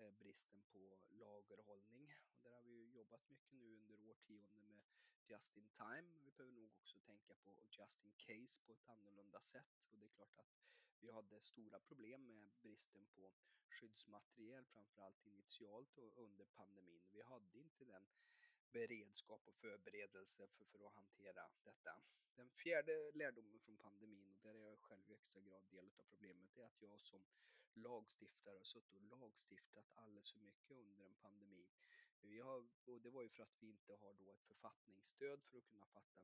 Eh, 0.00 0.12
bristen 0.12 0.62
på 0.72 0.98
lagerhållning. 1.08 2.14
Och 2.32 2.40
där 2.42 2.50
har 2.50 2.62
vi 2.62 2.90
jobbat 2.92 3.28
mycket 3.28 3.52
nu 3.52 3.74
under 3.74 4.00
årtionden 4.00 4.66
med 4.68 4.82
just 5.26 5.56
in 5.56 5.68
time. 5.68 6.08
Vi 6.24 6.30
behöver 6.30 6.54
nog 6.54 6.70
också 6.76 6.98
tänka 7.00 7.34
på 7.34 7.66
just 7.70 8.04
in 8.04 8.14
case 8.16 8.60
på 8.66 8.72
ett 8.72 8.86
annorlunda 8.86 9.40
sätt. 9.40 9.86
Och 9.90 9.98
det 9.98 10.06
är 10.06 10.08
klart 10.08 10.38
att 10.38 10.52
vi 11.00 11.10
hade 11.10 11.40
stora 11.40 11.80
problem 11.80 12.26
med 12.26 12.50
bristen 12.62 13.06
på 13.06 13.32
skyddsmateriel, 13.68 14.66
framförallt 14.66 15.26
initialt 15.26 15.98
och 15.98 16.18
under 16.18 16.44
pandemin. 16.44 17.02
Vi 17.12 17.22
hade 17.22 17.58
inte 17.58 17.84
den 17.84 18.08
beredskap 18.72 19.48
och 19.48 19.54
förberedelse 19.54 20.48
för, 20.48 20.64
för 20.64 20.86
att 20.86 20.94
hantera 20.94 21.50
detta. 21.64 22.02
Den 22.36 22.50
fjärde 22.50 23.12
lärdomen 23.14 23.60
från 23.60 23.76
pandemin, 23.76 24.32
och 24.32 24.40
där 24.42 24.54
är 24.54 24.64
jag 24.64 24.80
själv 24.80 25.10
i 25.10 25.14
extra 25.14 25.40
grad 25.40 25.64
del 25.70 25.90
av 25.98 26.02
problemet, 26.02 26.58
är 26.58 26.64
att 26.64 26.82
jag 26.82 27.00
som 27.00 27.24
lagstiftare 27.76 28.56
har 28.56 28.64
suttit 28.64 28.94
och 28.94 29.20
lagstiftat 29.20 29.86
alldeles 29.94 30.32
för 30.32 30.40
mycket 30.40 30.76
under 30.76 31.04
en 31.04 31.14
pandemi. 31.14 31.66
Vi 32.22 32.40
har, 32.40 32.68
och 32.84 33.00
det 33.00 33.10
var 33.10 33.22
ju 33.22 33.28
för 33.28 33.42
att 33.42 33.56
vi 33.62 33.68
inte 33.68 33.92
har 33.92 34.14
då 34.14 34.30
ett 34.30 34.44
författningsstöd 34.46 35.42
för 35.44 35.58
att 35.58 35.66
kunna 35.66 35.86
fatta 35.86 36.20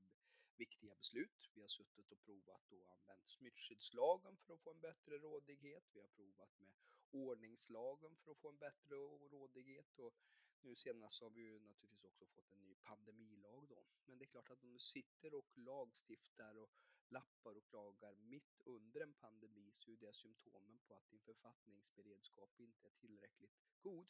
viktiga 0.57 0.95
beslut. 0.95 1.51
Vi 1.55 1.61
har 1.61 1.69
suttit 1.69 2.13
och 2.13 2.21
provat 2.21 2.73
och 2.73 2.93
använt 2.93 3.29
smittskyddslagen 3.29 4.37
för 4.37 4.55
att 4.55 4.63
få 4.63 4.71
en 4.71 4.81
bättre 4.81 5.19
rådighet. 5.19 5.85
Vi 5.93 6.01
har 6.01 6.09
provat 6.09 6.59
med 6.59 6.75
ordningslagen 7.11 8.17
för 8.17 8.33
att 8.33 8.39
få 8.39 8.49
en 8.49 8.59
bättre 8.59 8.97
rådighet 9.31 9.99
och 9.99 10.15
nu 10.63 10.77
senast 10.77 11.23
har 11.23 11.31
vi 11.31 11.41
ju 11.41 11.61
naturligtvis 11.61 12.05
också 12.05 12.27
fått 12.27 12.53
en 12.53 12.61
ny 12.61 12.75
pandemilag 12.75 13.69
då. 13.69 13.85
Men 14.07 14.19
det 14.19 14.25
är 14.25 14.27
klart 14.27 14.51
att 14.51 14.63
om 14.63 14.73
du 14.73 14.79
sitter 14.79 15.35
och 15.35 15.59
lagstiftar 15.59 16.57
och 16.57 16.71
lappar 17.09 17.57
och 17.57 17.67
klagar 17.67 18.15
mitt 18.15 18.61
under 18.65 19.01
en 19.01 19.15
pandemi 19.15 19.73
så 19.73 19.91
är 19.91 19.97
det 19.97 20.13
symptomen 20.13 20.79
på 20.89 20.95
att 20.95 21.11
din 21.11 21.21
författningsberedskap 21.21 22.61
inte 22.61 22.87
är 22.87 22.93
tillräckligt 22.93 23.57
god. 23.81 24.07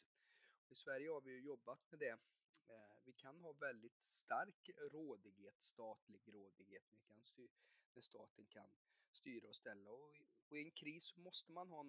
I 0.69 0.75
Sverige 0.75 1.09
har 1.09 1.21
vi 1.21 1.31
ju 1.31 1.41
jobbat 1.41 1.91
med 1.91 1.99
det. 1.99 2.17
Eh, 2.67 3.01
vi 3.05 3.13
kan 3.13 3.39
ha 3.39 3.53
väldigt 3.53 4.01
stark 4.01 4.69
rådighet, 4.77 5.61
statlig 5.61 6.21
rådighet, 6.25 6.83
när 7.93 8.01
staten 8.01 8.45
kan 8.45 8.69
styra 9.11 9.47
och 9.47 9.55
ställa. 9.55 9.91
Och 9.91 10.15
i 10.55 10.61
en 10.61 10.71
kris 10.71 11.17
måste 11.17 11.51
man 11.51 11.71
ha, 11.71 11.85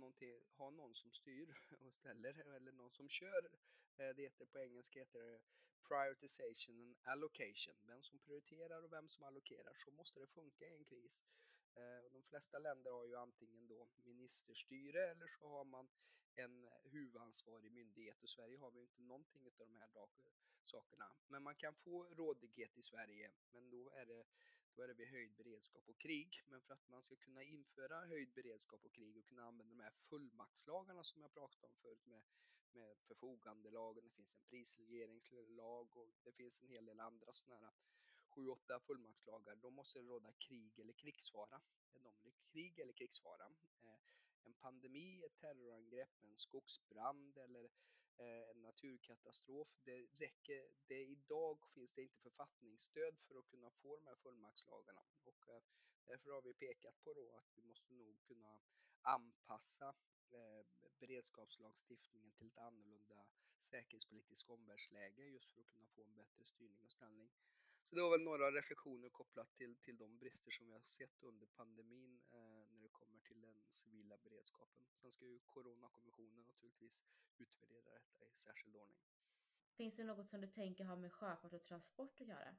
ha 0.57 0.71
någon 0.71 0.95
som 0.95 1.13
styr 1.13 1.55
och 1.87 1.93
ställer 1.93 2.55
eller 2.57 2.73
någon 2.73 2.91
som 2.91 3.09
kör. 3.09 3.51
Eh, 3.97 4.09
det 4.17 4.23
heter 4.23 4.47
på 4.47 4.59
engelska 4.59 4.99
heter 4.99 5.19
det 5.19 5.41
prioritization 5.89 6.81
and 6.83 6.97
allocation. 7.05 7.75
Vem 7.83 8.03
som 8.03 8.19
prioriterar 8.19 8.83
och 8.83 8.93
vem 8.93 9.09
som 9.09 9.25
allokerar. 9.25 9.75
Så 9.85 9.91
måste 9.91 10.21
det 10.21 10.27
funka 10.27 10.67
i 10.67 10.75
en 10.75 10.85
kris. 10.85 11.23
Eh, 11.75 12.13
de 12.13 12.23
flesta 12.23 12.59
länder 12.59 12.91
har 12.91 13.07
ju 13.07 13.17
antingen 13.17 13.69
då 13.69 13.89
ministerstyre 14.05 15.11
eller 15.11 15.27
så 15.27 15.49
har 15.49 15.65
man 15.65 15.89
en 16.35 16.69
huvudansvarig 16.85 17.73
myndighet. 17.73 18.23
Och 18.23 18.29
Sverige 18.29 18.59
har 18.59 18.71
vi 18.71 18.81
inte 18.81 19.03
någonting 19.03 19.47
av 19.47 19.53
de 19.59 19.77
här 19.77 19.89
sakerna. 20.65 21.13
Men 21.29 21.43
man 21.43 21.55
kan 21.55 21.75
få 21.75 22.05
rådighet 22.05 22.79
i 22.79 22.83
Sverige, 22.83 23.31
men 23.53 23.71
då 23.71 23.91
är 23.91 24.07
det 24.07 24.25
då 24.79 24.85
är 24.85 24.89
det 24.89 24.95
vid 24.95 25.09
höjd 25.09 25.33
beredskap 25.37 25.89
och 25.89 25.99
krig. 25.99 26.43
Men 26.47 26.61
för 26.61 26.75
att 26.75 26.89
man 26.89 27.03
ska 27.03 27.17
kunna 27.17 27.43
införa 27.43 28.07
höjd 28.07 28.33
beredskap 28.35 28.85
och 28.85 28.93
krig 28.93 29.17
och 29.17 29.27
kunna 29.27 29.45
använda 29.45 29.75
de 29.75 29.83
här 29.83 29.93
fullmaktslagarna 30.09 31.05
som 31.05 31.23
jag 31.23 31.33
pratade 31.33 31.67
om 31.67 31.75
förut 31.83 32.07
med, 32.07 32.23
med 32.73 32.97
förfogandelagen, 32.99 34.05
det 34.05 34.11
finns 34.11 34.35
en 34.35 34.43
prisregleringslag 34.51 35.97
och 35.97 36.09
det 36.25 36.33
finns 36.33 36.63
en 36.63 36.69
hel 36.69 36.87
del 36.87 37.01
andra 37.01 37.33
sådana 37.33 37.67
här 37.67 37.75
sju, 38.29 38.49
åtta 38.49 38.81
fullmaktslagar, 38.81 39.57
då 39.57 39.71
måste 39.71 39.99
det 39.99 40.05
råda 40.05 40.33
krig 40.33 40.79
eller 40.79 40.93
krigsfara. 40.93 41.61
De 41.93 42.33
krig 42.53 42.79
eller 42.79 42.93
krigsfara. 42.93 43.47
Eh, 43.83 44.01
en 44.45 44.55
pandemi, 44.55 45.23
ett 45.25 45.39
terrorangrepp, 45.39 46.23
en 46.23 46.37
skogsbrand 46.37 47.39
eller 47.39 47.65
Eh, 47.65 47.98
Eh, 48.21 48.51
en 48.51 48.63
naturkatastrof. 48.63 49.69
Det 49.85 50.07
räcker, 50.19 50.69
det, 50.87 51.05
idag 51.05 51.59
finns 51.75 51.95
det 51.95 52.03
inte 52.03 52.19
författningsstöd 52.19 53.21
för 53.21 53.39
att 53.39 53.47
kunna 53.47 53.71
få 53.71 53.97
de 53.97 54.07
här 54.07 54.17
fullmaktslagarna 54.17 55.03
och 55.25 55.49
eh, 55.49 55.63
därför 56.07 56.31
har 56.31 56.43
vi 56.43 56.55
pekat 56.55 57.05
på 57.05 57.15
då 57.15 57.33
att 57.33 57.51
vi 57.55 57.63
måste 57.63 57.95
nog 57.95 58.21
kunna 58.23 58.61
anpassa 59.03 59.95
eh, 60.31 60.67
beredskapslagstiftningen 61.01 62.33
till 62.33 62.47
ett 62.47 62.59
annorlunda 62.59 63.27
säkerhetspolitiskt 63.59 64.51
omvärldsläge 64.51 65.23
just 65.23 65.53
för 65.53 65.61
att 65.61 65.69
kunna 65.69 65.87
få 65.87 66.03
en 66.05 66.15
bättre 66.15 66.45
styrning 66.45 66.85
och 66.85 66.91
ställning. 66.91 67.31
Så 67.85 67.97
det 67.97 68.03
var 68.03 68.11
väl 68.11 68.25
några 68.25 68.51
reflektioner 68.51 69.09
kopplat 69.09 69.55
till, 69.55 69.77
till 69.77 69.97
de 69.97 70.19
brister 70.19 70.51
som 70.51 70.67
vi 70.67 70.73
har 70.73 70.81
sett 70.81 71.23
under 71.23 71.47
pandemin 71.47 72.21
eh, 72.31 72.67
när 72.71 72.83
det 72.83 72.89
kommer 72.89 73.19
till 73.19 73.41
den 73.41 73.63
civila 73.79 74.17
beredskapen. 74.17 74.87
Sen 74.95 75.11
ska 75.11 75.25
ju 75.25 75.39
Coronakommissionen 75.39 76.45
naturligtvis 76.47 77.05
utvärdera 77.39 77.93
detta 77.93 78.27
i 78.27 78.37
särskild 78.37 78.77
ordning. 78.77 78.99
Finns 79.77 79.97
det 79.97 80.05
något 80.05 80.29
som 80.29 80.41
du 80.41 80.47
tänker 80.47 80.85
har 80.85 80.97
med 80.97 81.13
sjöfart 81.13 81.53
och 81.53 81.63
transport 81.63 82.21
att 82.21 82.27
göra? 82.27 82.57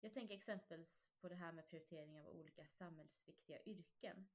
Jag 0.00 0.12
tänker 0.12 0.34
exempelvis 0.34 1.10
på 1.20 1.28
det 1.28 1.34
här 1.34 1.52
med 1.52 1.68
prioritering 1.68 2.20
av 2.20 2.28
olika 2.28 2.66
samhällsviktiga 2.66 3.62
yrken. 3.62 4.26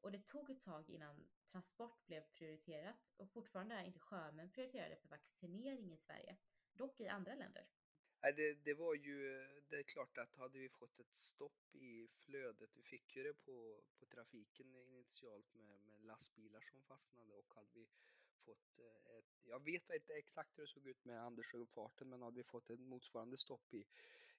Och 0.00 0.12
det 0.12 0.26
tog 0.26 0.50
ett 0.50 0.62
tag 0.62 0.90
innan 0.90 1.28
transport 1.44 2.06
blev 2.06 2.20
prioriterat 2.20 3.12
och 3.16 3.30
fortfarande 3.30 3.74
är 3.74 3.84
inte 3.84 3.98
sjömän 3.98 4.50
prioriterade 4.50 4.96
för 4.96 5.08
vaccinering 5.08 5.92
i 5.92 5.96
Sverige, 5.96 6.36
dock 6.72 7.00
i 7.00 7.08
andra 7.08 7.34
länder. 7.34 7.66
Det, 8.20 8.54
det 8.64 8.74
var 8.74 8.94
ju, 8.94 9.46
det 9.68 9.76
är 9.76 9.82
klart 9.82 10.18
att 10.18 10.34
hade 10.34 10.58
vi 10.58 10.68
fått 10.68 11.00
ett 11.00 11.14
stopp 11.14 11.74
i 11.74 12.08
flödet, 12.08 12.70
vi 12.74 12.82
fick 12.82 13.16
ju 13.16 13.22
det 13.22 13.34
på, 13.34 13.82
på 14.00 14.06
trafiken 14.06 14.74
initialt 14.74 15.54
med, 15.54 15.80
med 15.82 16.04
lastbilar 16.04 16.60
som 16.60 16.82
fastnade 16.82 17.34
och 17.34 17.54
hade 17.54 17.70
vi 17.74 17.88
fått 18.44 18.78
eh, 18.78 19.18
ett, 19.18 19.44
jag 19.44 19.64
vet 19.64 19.90
inte 19.90 20.12
exakt 20.12 20.58
hur 20.58 20.62
det 20.62 20.68
såg 20.68 20.86
ut 20.86 21.04
med 21.04 21.20
handelssjöfarten, 21.20 22.08
men 22.08 22.22
hade 22.22 22.36
vi 22.36 22.44
fått 22.44 22.70
ett 22.70 22.80
motsvarande 22.80 23.36
stopp 23.36 23.74
i, 23.74 23.84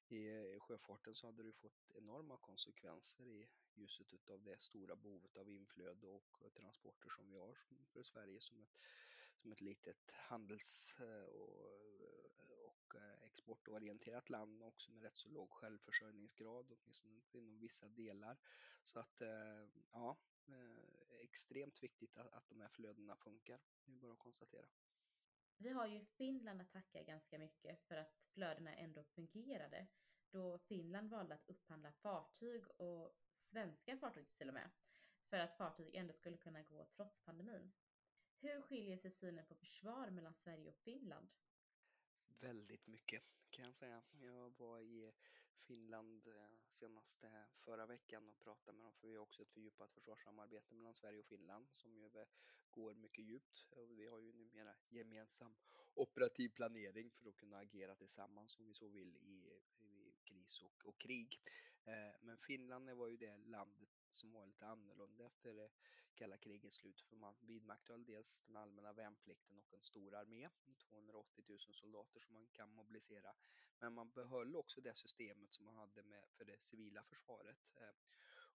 i 0.07 0.27
eh, 0.27 0.59
sjöfarten 0.59 1.15
så 1.15 1.27
hade 1.27 1.43
det 1.43 1.53
fått 1.53 1.91
enorma 1.95 2.37
konsekvenser 2.37 3.27
i 3.27 3.47
ljuset 3.75 4.29
av 4.29 4.43
det 4.43 4.61
stora 4.61 4.95
behovet 4.95 5.37
av 5.37 5.49
inflöde 5.49 6.07
och 6.07 6.53
transporter 6.53 7.09
som 7.09 7.31
vi 7.31 7.37
har 7.37 7.55
för 7.93 8.03
Sverige 8.03 8.41
som 8.41 8.61
ett, 8.61 8.77
som 9.41 9.51
ett 9.51 9.61
litet 9.61 10.11
handels 10.11 10.97
eh, 10.99 11.23
och 11.23 11.98
exportorienterat 13.39 14.29
land 14.29 14.63
också 14.63 14.91
med 14.91 15.03
rätt 15.03 15.17
så 15.17 15.29
låg 15.29 15.51
självförsörjningsgrad, 15.51 16.71
åtminstone 16.71 17.21
inom 17.31 17.59
vissa 17.59 17.87
delar. 17.87 18.37
Så 18.83 18.99
att 18.99 19.21
eh, 19.21 19.67
ja, 19.91 20.17
eh, 20.47 21.21
extremt 21.21 21.83
viktigt 21.83 22.17
att, 22.17 22.33
att 22.33 22.49
de 22.49 22.61
här 22.61 22.69
flödena 22.69 23.15
funkar. 23.15 23.59
Det 23.85 23.91
är 23.91 23.97
bara 23.97 24.11
att 24.11 24.19
konstatera. 24.19 24.67
Vi 25.57 25.69
har 25.69 25.87
ju 25.87 26.05
Finland 26.05 26.61
att 26.61 26.71
tacka 26.71 27.03
ganska 27.03 27.39
mycket 27.39 27.81
för 27.87 27.95
att 27.95 28.27
flödena 28.33 28.75
ändå 28.75 29.03
fungerade 29.03 29.87
då 30.31 30.57
Finland 30.57 31.09
valde 31.09 31.35
att 31.35 31.49
upphandla 31.49 31.91
fartyg 31.91 32.63
och 32.77 33.15
svenska 33.29 33.97
fartyg 33.97 34.33
till 34.33 34.47
och 34.47 34.53
med 34.53 34.69
för 35.29 35.39
att 35.39 35.57
fartyg 35.57 35.95
ändå 35.95 36.13
skulle 36.13 36.37
kunna 36.37 36.61
gå 36.61 36.85
trots 36.85 37.23
pandemin. 37.23 37.71
Hur 38.41 38.61
skiljer 38.61 38.97
sig 38.97 39.11
synen 39.11 39.45
på 39.45 39.55
försvar 39.55 40.09
mellan 40.09 40.33
Sverige 40.33 40.69
och 40.69 40.77
Finland? 40.77 41.33
Väldigt 42.39 42.87
mycket 42.87 43.23
kan 43.49 43.65
jag 43.65 43.75
säga. 43.75 44.01
Jag 44.21 44.53
var 44.57 44.79
i 44.79 45.11
Finland 45.67 46.27
eh, 46.27 46.59
senast 46.69 47.23
eh, 47.23 47.43
förra 47.65 47.85
veckan 47.85 48.29
och 48.29 48.39
pratade 48.39 48.77
med 48.77 48.85
dem 48.85 48.93
för 48.93 49.07
vi 49.07 49.15
har 49.15 49.23
också 49.23 49.41
ett 49.41 49.51
fördjupat 49.51 49.93
försvarssamarbete 49.93 50.73
mellan 50.75 50.93
Sverige 50.93 51.19
och 51.19 51.25
Finland 51.25 51.67
som 51.73 51.95
ju 51.95 52.05
eh, 52.05 52.27
går 52.71 52.93
mycket 52.93 53.25
djupt. 53.25 53.67
Vi 53.89 54.05
har 54.07 54.19
ju 54.19 54.33
numera 54.33 54.75
gemensam 54.89 55.55
operativ 55.93 56.49
planering 56.49 57.11
för 57.11 57.29
att 57.29 57.35
kunna 57.35 57.57
agera 57.57 57.95
tillsammans 57.95 58.59
om 58.59 58.65
vi 58.65 58.73
så 58.73 58.87
vill 58.87 59.17
i, 59.17 59.59
i 59.79 60.13
kris 60.23 60.61
och, 60.61 60.85
och 60.85 60.97
krig. 60.97 61.41
Men 62.21 62.37
Finland 62.37 62.89
var 62.89 63.07
ju 63.07 63.17
det 63.17 63.37
landet 63.37 63.89
som 64.09 64.31
var 64.31 64.45
lite 64.45 64.65
annorlunda 64.65 65.25
efter 65.25 65.69
kalla 66.19 66.37
krigets 66.37 66.75
slut 66.75 67.01
för 67.01 67.15
man 67.15 67.35
vidmakthöll 67.39 68.05
dels 68.05 68.41
den 68.41 68.55
allmänna 68.55 68.93
värnplikten 68.93 69.59
och 69.59 69.73
en 69.73 69.83
stor 69.83 70.15
armé, 70.15 70.49
280 70.89 71.43
000 71.47 71.59
soldater 71.59 72.19
som 72.19 72.33
man 72.33 72.47
kan 72.47 72.69
mobilisera. 72.69 73.35
Men 73.79 73.93
man 73.93 74.09
behöll 74.09 74.55
också 74.55 74.81
det 74.81 74.95
systemet 74.95 75.53
som 75.53 75.65
man 75.65 75.75
hade 75.75 76.03
med 76.03 76.25
för 76.37 76.45
det 76.45 76.61
civila 76.63 77.03
försvaret. 77.03 77.73
Eh, 77.75 77.95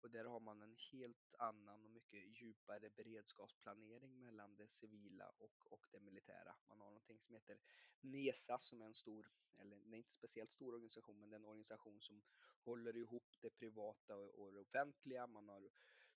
och 0.01 0.11
där 0.11 0.25
har 0.25 0.41
man 0.41 0.63
en 0.63 0.77
helt 0.93 1.35
annan 1.39 1.85
och 1.85 1.91
mycket 1.91 2.41
djupare 2.41 2.91
beredskapsplanering 2.91 4.21
mellan 4.21 4.57
det 4.57 4.71
civila 4.71 5.29
och, 5.29 5.73
och 5.73 5.87
det 5.91 6.01
militära. 6.01 6.55
Man 6.69 6.81
har 6.81 6.87
någonting 6.87 7.21
som 7.21 7.35
heter 7.35 7.59
NESA 8.01 8.59
som 8.59 8.83
är 8.83 8.87
en 8.87 8.95
stor, 8.95 9.27
eller 9.59 9.77
det 9.77 9.97
är 9.97 9.99
inte 9.99 10.13
speciellt 10.13 10.51
stor 10.51 10.75
organisation, 10.75 11.21
men 11.21 11.31
det 11.31 11.35
är 11.35 11.39
en 11.39 11.45
organisation 11.45 12.01
som 12.01 12.23
håller 12.65 12.97
ihop 12.97 13.37
det 13.41 13.51
privata 13.51 14.17
och 14.17 14.53
det 14.53 14.61
offentliga. 14.61 15.27
Man 15.27 15.49
har 15.49 15.71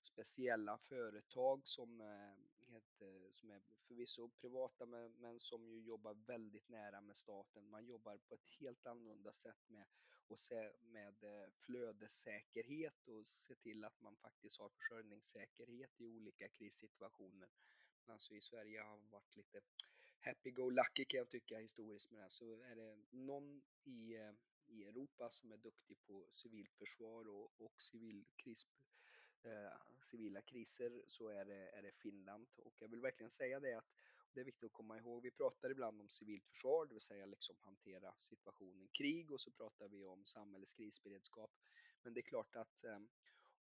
speciella 0.07 0.77
företag 0.77 1.67
som, 1.67 2.01
eh, 2.01 2.73
heter, 2.73 3.31
som 3.31 3.51
är 3.51 3.61
förvisso 3.87 4.29
privata 4.41 4.85
men, 4.85 5.11
men 5.11 5.39
som 5.39 5.69
ju 5.69 5.81
jobbar 5.81 6.13
väldigt 6.13 6.69
nära 6.69 7.01
med 7.01 7.15
staten. 7.15 7.69
Man 7.69 7.85
jobbar 7.85 8.17
på 8.17 8.33
ett 8.33 8.49
helt 8.59 8.87
annorlunda 8.87 9.31
sätt 9.31 9.69
med, 9.69 9.85
och 10.27 10.39
se, 10.39 10.71
med 10.81 11.23
eh, 11.23 11.49
flödessäkerhet 11.65 13.07
och 13.07 13.27
se 13.27 13.55
till 13.55 13.85
att 13.85 14.01
man 14.01 14.15
faktiskt 14.15 14.59
har 14.59 14.69
försörjningssäkerhet 14.69 16.01
i 16.01 16.07
olika 16.07 16.47
krissituationer. 16.47 17.49
Alltså 18.05 18.35
i 18.35 18.41
Sverige 18.41 18.81
har 18.81 18.97
varit 18.97 19.35
lite 19.35 19.61
happy-go-lucky 20.19 21.05
kan 21.05 21.17
jag 21.17 21.29
tycka 21.29 21.57
historiskt 21.57 22.11
med 22.11 22.21
det. 22.23 22.29
Så 22.29 22.61
är 22.61 22.75
det 22.75 22.97
någon 23.11 23.61
i, 23.83 24.15
eh, 24.15 24.33
i 24.67 24.83
Europa 24.83 25.29
som 25.29 25.51
är 25.51 25.57
duktig 25.57 25.97
på 26.07 26.27
civilt 26.33 26.73
försvar 26.73 27.27
och, 27.27 27.51
och 27.61 27.81
civil 27.81 28.25
kris, 28.35 28.67
eh, 29.43 29.73
civila 30.01 30.41
kriser 30.41 31.03
så 31.07 31.29
är 31.29 31.45
det, 31.45 31.69
är 31.69 31.81
det 31.81 31.91
Finland. 31.91 32.47
Och 32.57 32.73
jag 32.79 32.87
vill 32.87 33.01
verkligen 33.01 33.29
säga 33.29 33.59
det 33.59 33.73
att 33.73 33.93
det 34.33 34.39
är 34.39 34.45
viktigt 34.45 34.63
att 34.63 34.73
komma 34.73 34.97
ihåg. 34.97 35.23
Vi 35.23 35.31
pratar 35.31 35.69
ibland 35.69 36.01
om 36.01 36.09
civilt 36.09 36.45
försvar, 36.47 36.85
det 36.85 36.93
vill 36.93 37.01
säga 37.01 37.25
liksom 37.25 37.55
hantera 37.59 38.13
situationen 38.17 38.87
krig 38.87 39.31
och 39.31 39.41
så 39.41 39.51
pratar 39.51 39.87
vi 39.87 40.05
om 40.05 40.25
samhällets 40.25 40.73
krisberedskap. 40.73 41.51
Men 42.03 42.13
det 42.13 42.19
är 42.19 42.29
klart 42.29 42.55
att 42.55 42.83
eh, 42.83 42.99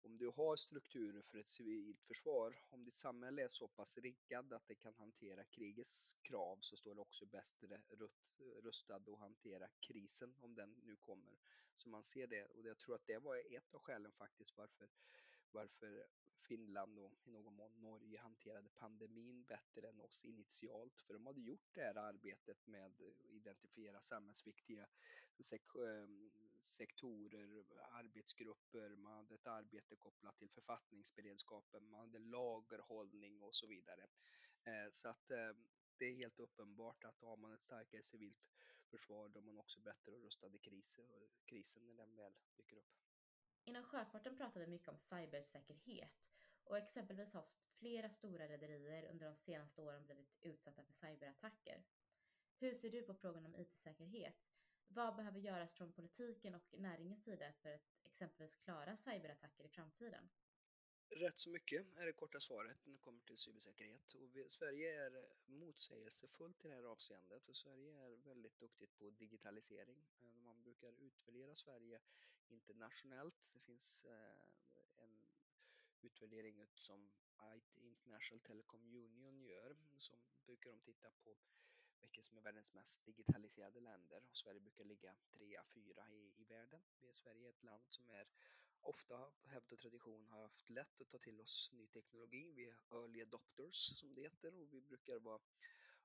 om 0.05 0.19
du 0.19 0.29
har 0.29 0.57
strukturer 0.57 1.23
för 1.23 1.39
ett 1.39 1.51
civilt 1.51 2.03
försvar, 2.03 2.57
om 2.71 2.85
ditt 2.85 2.95
samhälle 2.95 3.43
är 3.43 3.49
så 3.49 3.69
pass 3.69 3.99
riggat 3.99 4.53
att 4.53 4.67
det 4.67 4.75
kan 4.75 4.95
hantera 4.95 5.45
krigets 5.45 6.17
krav 6.23 6.59
så 6.61 6.77
står 6.77 6.95
det 6.95 7.01
också 7.01 7.27
bättre 7.27 7.83
rustad 8.63 8.97
att 8.97 9.19
hantera 9.19 9.69
krisen 9.81 10.35
om 10.41 10.55
den 10.55 10.75
nu 10.85 10.97
kommer. 10.97 11.39
Så 11.75 11.89
man 11.89 12.03
ser 12.03 12.27
det 12.27 12.45
och 12.45 12.65
jag 12.65 12.79
tror 12.79 12.95
att 12.95 13.07
det 13.07 13.19
var 13.19 13.37
ett 13.37 13.75
av 13.75 13.81
skälen 13.81 14.13
faktiskt 14.13 14.57
varför 14.57 14.89
varför 15.55 16.07
Finland 16.49 16.99
och 16.99 17.13
i 17.25 17.31
någon 17.31 17.55
mån 17.55 17.81
Norge 17.81 18.19
hanterade 18.21 18.69
pandemin 18.69 19.45
bättre 19.45 19.89
än 19.89 20.01
oss 20.01 20.25
initialt. 20.25 21.03
För 21.03 21.15
de 21.15 21.27
hade 21.27 21.41
gjort 21.41 21.75
det 21.75 21.81
här 21.81 21.95
arbetet 21.95 22.67
med 22.67 22.87
att 22.87 23.01
identifiera 23.31 24.01
samhällsviktiga 24.01 24.87
sek 25.43 25.63
ehm, 25.75 26.31
sektorer, 26.63 27.65
arbetsgrupper, 27.91 28.97
man 28.97 29.17
hade 29.17 29.35
ett 29.35 29.47
arbete 29.47 29.97
kopplat 29.97 30.39
till 30.39 30.51
författningsberedskapen, 30.51 31.91
man 31.91 32.01
hade 32.01 32.19
lagerhållning 32.19 33.43
och 33.43 33.55
så 33.55 33.67
vidare. 33.67 34.07
Eh, 34.65 34.91
så 34.91 35.09
att 35.09 35.31
ehm, 35.31 35.65
det 35.99 36.05
är 36.05 36.15
helt 36.15 36.41
uppenbart 36.41 37.05
att 37.05 37.21
har 37.21 37.37
man 37.37 37.53
ett 37.53 37.63
starkare 37.63 38.03
civilt 38.03 38.55
försvar 38.91 39.29
då 39.29 39.41
är 39.41 39.45
man 39.45 39.59
också 39.59 39.81
bättre 39.81 40.13
rustad 40.13 40.55
i 40.55 40.59
krisen 41.47 41.87
när 41.87 41.95
den 41.95 42.17
väl 42.17 42.35
dyker 42.57 42.77
upp. 42.77 42.95
Inom 43.65 43.83
sjöfarten 43.85 44.37
pratar 44.37 44.61
vi 44.61 44.67
mycket 44.67 44.89
om 44.89 44.99
cybersäkerhet 44.99 46.31
och 46.65 46.79
exempelvis 46.79 47.35
har 47.35 47.45
flera 47.79 48.11
stora 48.11 48.49
rederier 48.49 49.11
under 49.11 49.27
de 49.27 49.35
senaste 49.37 49.83
åren 49.83 50.05
blivit 50.05 50.39
utsatta 50.43 50.83
för 50.83 50.93
cyberattacker. 50.93 51.85
Hur 52.59 52.75
ser 52.75 52.91
du 52.91 53.03
på 53.03 53.15
frågan 53.15 53.47
om 53.47 53.57
IT-säkerhet? 53.57 54.51
Vad 54.89 55.17
behöver 55.17 55.41
göras 55.41 55.75
från 55.75 55.93
politiken 55.93 56.55
och 56.55 56.75
näringens 56.79 57.25
sida 57.25 57.53
för 57.53 57.75
att 57.75 58.01
exempelvis 58.05 58.57
klara 58.57 58.97
cyberattacker 58.97 59.65
i 59.65 59.69
framtiden? 59.69 60.29
Rätt 61.11 61.39
så 61.39 61.51
mycket 61.51 61.87
är 61.97 62.07
det 62.07 62.13
korta 62.13 62.41
svaret 62.41 62.77
när 62.85 62.93
det 62.93 62.99
kommer 62.99 63.21
till 63.21 63.37
cybersäkerhet. 63.37 64.15
Och 64.15 64.37
vi, 64.37 64.49
Sverige 64.49 65.05
är 65.07 65.29
motsägelsefullt 65.47 66.65
i 66.65 66.69
det 66.69 66.75
här 66.75 66.83
avseendet. 66.83 67.43
För 67.43 67.53
Sverige 67.53 67.93
är 67.93 68.17
väldigt 68.17 68.61
duktigt 68.61 68.99
på 68.99 69.11
digitalisering. 69.11 70.05
Eh, 70.23 70.37
man 70.45 70.63
brukar 70.63 70.93
utvärdera 70.93 71.55
Sverige 71.55 72.01
internationellt. 72.49 73.51
Det 73.55 73.61
finns 73.61 74.05
eh, 74.05 75.05
en 75.05 75.31
utvärdering 76.03 76.67
som 76.75 77.11
International 77.77 78.41
Telecom 78.41 78.87
Union 78.87 79.41
gör. 79.41 79.77
Som 79.97 80.19
brukar 80.47 80.71
de 80.71 80.81
titta 80.81 81.11
på 81.11 81.37
vilka 82.01 82.23
som 82.23 82.37
är 82.37 82.43
världens 82.43 82.75
mest 82.75 83.07
digitaliserade 83.07 83.81
länder. 83.81 84.23
Och 84.31 84.37
Sverige 84.37 84.61
brukar 84.61 84.85
ligga 84.85 85.15
trea, 85.31 85.65
fyra 85.65 86.13
i, 86.13 86.33
i 86.37 86.45
världen. 86.45 86.81
Sverige 87.11 87.47
är 87.47 87.51
ett 87.51 87.63
land 87.63 87.83
som 87.89 88.11
är 88.11 88.27
ofta 88.85 89.31
på 89.43 89.49
hävd 89.49 89.73
och 89.73 89.79
tradition 89.79 90.27
har 90.27 90.43
haft 90.43 90.71
lätt 90.71 91.01
att 91.01 91.09
ta 91.09 91.19
till 91.19 91.41
oss 91.41 91.71
ny 91.73 91.87
teknologi. 91.87 92.53
Vi 92.53 92.65
är 92.69 92.77
early 92.91 93.23
adopters 93.23 93.99
som 93.99 94.15
det 94.15 94.21
heter 94.23 94.55
och 94.55 94.73
vi 94.73 94.81
brukar 94.81 95.19
vara 95.19 95.41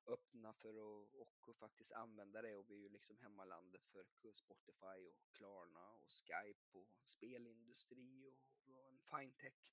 öppna 0.07 0.53
för 0.53 0.69
att 0.69 1.09
och 1.47 1.55
faktiskt 1.55 1.91
använda 1.91 2.41
det 2.41 2.55
och 2.55 2.69
vi 2.69 2.75
är 2.75 2.79
ju 2.79 2.89
liksom 2.89 3.17
hemmalandet 3.17 3.85
för 3.85 4.05
Spotify 4.31 5.07
och 5.07 5.31
Klarna 5.31 5.89
och 5.89 6.07
Skype 6.11 6.77
och 6.77 6.87
spelindustri 7.05 8.25
och 8.25 8.87
en 8.87 8.99
fintech 8.99 9.71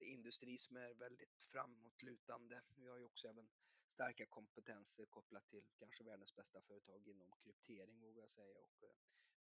industri 0.00 0.58
som 0.58 0.76
är 0.76 0.94
väldigt 0.94 1.42
framåtlutande. 1.42 2.62
Vi 2.76 2.86
har 2.86 2.96
ju 2.96 3.04
också 3.04 3.28
även 3.28 3.48
starka 3.86 4.26
kompetenser 4.26 5.06
kopplat 5.06 5.48
till 5.48 5.64
kanske 5.78 6.04
världens 6.04 6.36
bästa 6.36 6.60
företag 6.60 7.08
inom 7.08 7.32
kryptering 7.32 8.00
vågar 8.00 8.20
jag 8.20 8.30
säga 8.30 8.58
och 8.58 8.84
eh, 8.84 8.90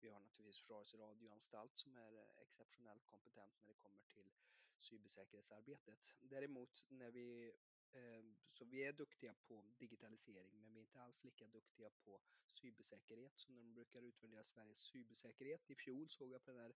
vi 0.06 0.12
har 0.12 0.20
naturligtvis 0.20 0.60
Försvarets 0.60 0.94
radioanstalt 0.94 1.76
som 1.76 1.96
är 1.96 2.12
eh, 2.14 2.42
exceptionellt 2.42 3.06
kompetent 3.06 3.54
när 3.60 3.68
det 3.68 3.74
kommer 3.74 4.02
till 4.02 4.32
cybersäkerhetsarbetet. 4.78 6.14
Däremot 6.20 6.86
när 6.88 7.10
vi 7.10 7.54
eh, 7.92 8.24
så 8.46 8.64
vi 8.64 8.84
är 8.84 8.92
duktiga 8.92 9.34
på 9.34 9.64
digitalisering 9.78 10.60
men 10.60 10.72
vi 10.72 10.78
är 10.78 10.82
inte 10.82 11.00
alls 11.00 11.24
lika 11.24 11.46
duktiga 11.46 11.90
på 11.90 12.20
cybersäkerhet. 12.46 13.32
Så 13.38 13.52
när 13.52 13.58
de 13.58 13.74
brukar 13.74 14.02
utvärdera 14.02 14.42
Sveriges 14.42 14.78
cybersäkerhet 14.78 15.70
i 15.70 15.74
fjol 15.74 16.08
såg 16.08 16.32
jag 16.32 16.44
på 16.44 16.50
den 16.50 16.60
här 16.60 16.74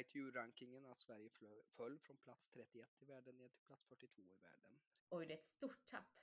ITU-rankingen 0.00 0.86
att 0.86 0.98
Sverige 0.98 1.30
föll 1.76 1.98
från 1.98 2.16
plats 2.16 2.48
31 2.48 3.02
i 3.02 3.04
världen 3.04 3.36
ner 3.36 3.48
till 3.48 3.62
plats 3.62 3.86
42 3.86 4.22
i 4.22 4.36
världen. 4.36 4.80
Oj, 5.08 5.26
det 5.26 5.34
är 5.34 5.38
ett 5.38 5.44
stort 5.44 5.86
tapp. 5.86 6.20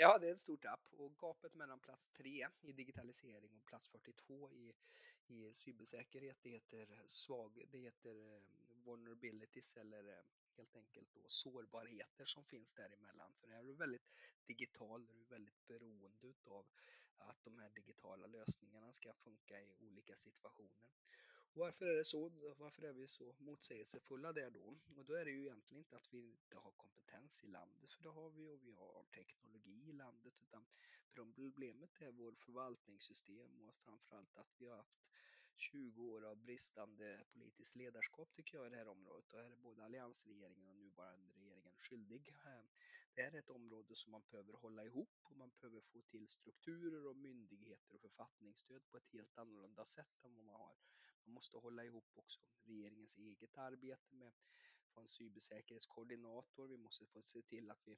Ja, 0.00 0.18
det 0.18 0.28
är 0.28 0.32
ett 0.32 0.40
stort 0.40 0.62
tapp 0.62 0.86
och 0.90 1.18
gapet 1.18 1.54
mellan 1.54 1.80
plats 1.80 2.08
3 2.08 2.48
i 2.60 2.72
digitalisering 2.72 3.58
och 3.58 3.66
plats 3.66 3.90
42 3.90 4.50
i, 4.50 4.72
i 5.30 5.52
cybersäkerhet, 5.52 6.36
det 6.42 6.50
heter, 6.50 7.02
svag, 7.06 7.64
det 7.70 7.78
heter 7.78 8.34
eh, 8.34 8.42
vulnerabilities 8.84 9.76
eller 9.76 10.08
eh, 10.08 10.24
helt 10.56 10.76
enkelt 10.76 11.14
då 11.14 11.20
sårbarheter 11.26 12.24
som 12.24 12.44
finns 12.44 12.74
däremellan. 12.74 13.32
För 13.40 13.48
är 13.48 13.62
du 13.62 13.72
väldigt 13.72 14.08
digital, 14.46 15.08
är 15.10 15.14
du 15.14 15.24
väldigt 15.24 15.66
beroende 15.66 16.34
av 16.44 16.66
att 17.18 17.44
de 17.44 17.58
här 17.58 17.70
digitala 17.70 18.26
lösningarna 18.26 18.92
ska 18.92 19.14
funka 19.14 19.60
i 19.60 19.74
olika 19.80 20.16
situationer. 20.16 20.88
Varför 21.52 21.86
är 21.86 21.94
det 21.94 22.04
så? 22.04 22.28
Varför 22.56 22.82
är 22.82 22.92
vi 22.92 23.08
så 23.08 23.34
motsägelsefulla 23.38 24.32
där 24.32 24.50
då? 24.50 24.76
Och 24.96 25.04
då 25.04 25.14
är 25.14 25.24
det 25.24 25.30
ju 25.30 25.40
egentligen 25.40 25.78
inte 25.78 25.96
att 25.96 26.12
vi 26.12 26.30
inte 26.30 26.56
har 26.56 26.70
kompetens 26.70 27.44
i 27.44 27.46
landet, 27.46 27.92
för 27.92 28.02
det 28.02 28.10
har 28.10 28.30
vi 28.30 28.48
och 28.48 28.66
vi 28.66 28.72
har 28.72 29.04
teknologi 29.14 29.88
i 29.88 29.92
landet, 29.92 30.40
utan 30.42 30.66
problemet 31.14 32.00
är 32.00 32.12
vårt 32.12 32.38
förvaltningssystem 32.38 33.60
och 33.60 33.74
framförallt 33.76 34.38
att 34.38 34.54
vi 34.58 34.66
har 34.66 34.76
haft 34.76 34.98
20 35.58 36.02
år 36.12 36.24
av 36.24 36.36
bristande 36.36 37.24
politiskt 37.32 37.76
ledarskap 37.76 38.32
tycker 38.32 38.58
jag 38.58 38.66
i 38.66 38.70
det 38.70 38.76
här 38.76 38.88
området 38.88 39.32
och 39.32 39.38
här 39.38 39.50
är 39.50 39.56
både 39.56 39.84
alliansregeringen 39.84 40.68
och 40.68 40.76
nuvarande 40.76 41.32
regeringen 41.34 41.76
skyldig. 41.76 42.28
Eh, 42.44 42.64
det 43.14 43.22
är 43.22 43.34
ett 43.38 43.50
område 43.50 43.96
som 43.96 44.12
man 44.12 44.22
behöver 44.30 44.52
hålla 44.52 44.84
ihop 44.84 45.10
och 45.22 45.36
man 45.36 45.50
behöver 45.60 45.80
få 45.80 46.02
till 46.02 46.28
strukturer 46.28 47.06
och 47.06 47.16
myndigheter 47.16 47.94
och 47.94 48.00
författningsstöd 48.00 48.82
på 48.90 48.96
ett 48.96 49.12
helt 49.12 49.38
annorlunda 49.38 49.84
sätt 49.84 50.24
än 50.24 50.34
vad 50.34 50.44
man 50.44 50.54
har 50.54 50.76
man 51.28 51.34
måste 51.34 51.58
hålla 51.58 51.84
ihop 51.84 52.10
också 52.14 52.40
regeringens 52.64 53.16
eget 53.18 53.58
arbete 53.58 54.14
med 54.14 54.32
få 54.94 55.00
en 55.00 55.08
cybersäkerhetskoordinator. 55.08 56.68
Vi 56.68 56.76
måste 56.76 57.06
få 57.06 57.22
se 57.22 57.42
till 57.42 57.70
att 57.70 57.82
vi 57.84 57.96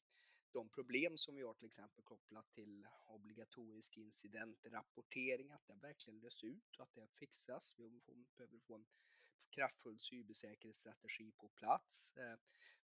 de 0.52 0.68
problem 0.68 1.18
som 1.18 1.34
vi 1.34 1.42
har 1.42 1.54
till 1.54 1.66
exempel 1.66 2.04
kopplat 2.04 2.50
till 2.50 2.86
obligatorisk 3.06 3.96
incidentrapportering, 3.96 5.50
att 5.50 5.66
det 5.66 5.74
verkligen 5.74 6.20
löses 6.20 6.44
ut 6.44 6.76
och 6.76 6.82
att 6.82 6.94
det 6.94 7.08
fixas. 7.18 7.74
Vi 7.78 7.90
behöver 8.36 8.58
få 8.58 8.74
en 8.74 8.86
kraftfull 9.50 9.98
cybersäkerhetsstrategi 9.98 11.32
på 11.32 11.48
plats. 11.48 12.16
Eh, 12.16 12.36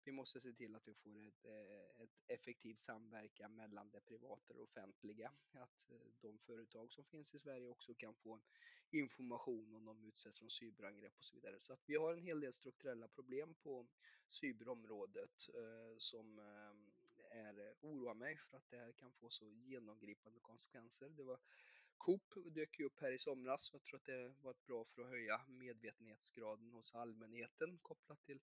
vi 0.05 0.13
måste 0.13 0.41
se 0.41 0.53
till 0.53 0.75
att 0.75 0.89
vi 0.89 0.95
får 0.95 1.27
ett, 1.27 1.45
eh, 1.45 2.03
ett 2.03 2.11
effektiv 2.27 2.75
samverkan 2.75 3.57
mellan 3.57 3.91
det 3.91 4.01
privata 4.01 4.53
och 4.53 4.57
det 4.57 4.63
offentliga. 4.63 5.33
Att 5.53 5.91
eh, 5.91 5.99
de 6.21 6.39
företag 6.39 6.93
som 6.93 7.05
finns 7.05 7.35
i 7.35 7.39
Sverige 7.39 7.69
också 7.69 7.95
kan 7.95 8.15
få 8.15 8.41
information 8.91 9.75
om 9.75 9.85
de 9.85 10.05
utsätts 10.05 10.39
för 10.39 10.49
cyberangrepp 10.49 11.19
och 11.19 11.25
så 11.25 11.35
vidare. 11.35 11.59
Så 11.59 11.73
att 11.73 11.83
vi 11.87 11.97
har 11.97 12.13
en 12.13 12.23
hel 12.23 12.41
del 12.41 12.53
strukturella 12.53 13.09
problem 13.09 13.55
på 13.55 13.87
cyberområdet 14.29 15.49
som 15.99 16.39
ehm, 16.39 16.93
är, 17.37 17.59
eh, 17.59 17.75
oroar 17.81 18.15
mig 18.15 18.37
för 18.37 18.57
att 18.57 18.71
det 18.71 18.77
här 18.77 18.93
kan 18.93 19.13
få 19.13 19.31
så 19.31 19.51
genomgripande 19.51 20.41
konsekvenser. 20.41 21.09
Det 21.09 21.23
var 21.23 21.39
Coop 21.97 22.35
dök 22.55 22.79
ju 22.79 22.85
upp 22.85 23.01
här 23.01 23.13
i 23.13 23.19
somras 23.19 23.71
och 23.71 23.75
jag 23.75 23.85
tror 23.85 23.97
att 23.97 24.05
det 24.05 24.35
var 24.43 24.55
bra 24.67 24.85
för 24.85 25.03
att 25.03 25.09
höja 25.09 25.41
medvetenhetsgraden 25.49 26.71
hos 26.71 26.95
allmänheten 26.95 27.79
kopplat 27.83 28.23
till 28.23 28.41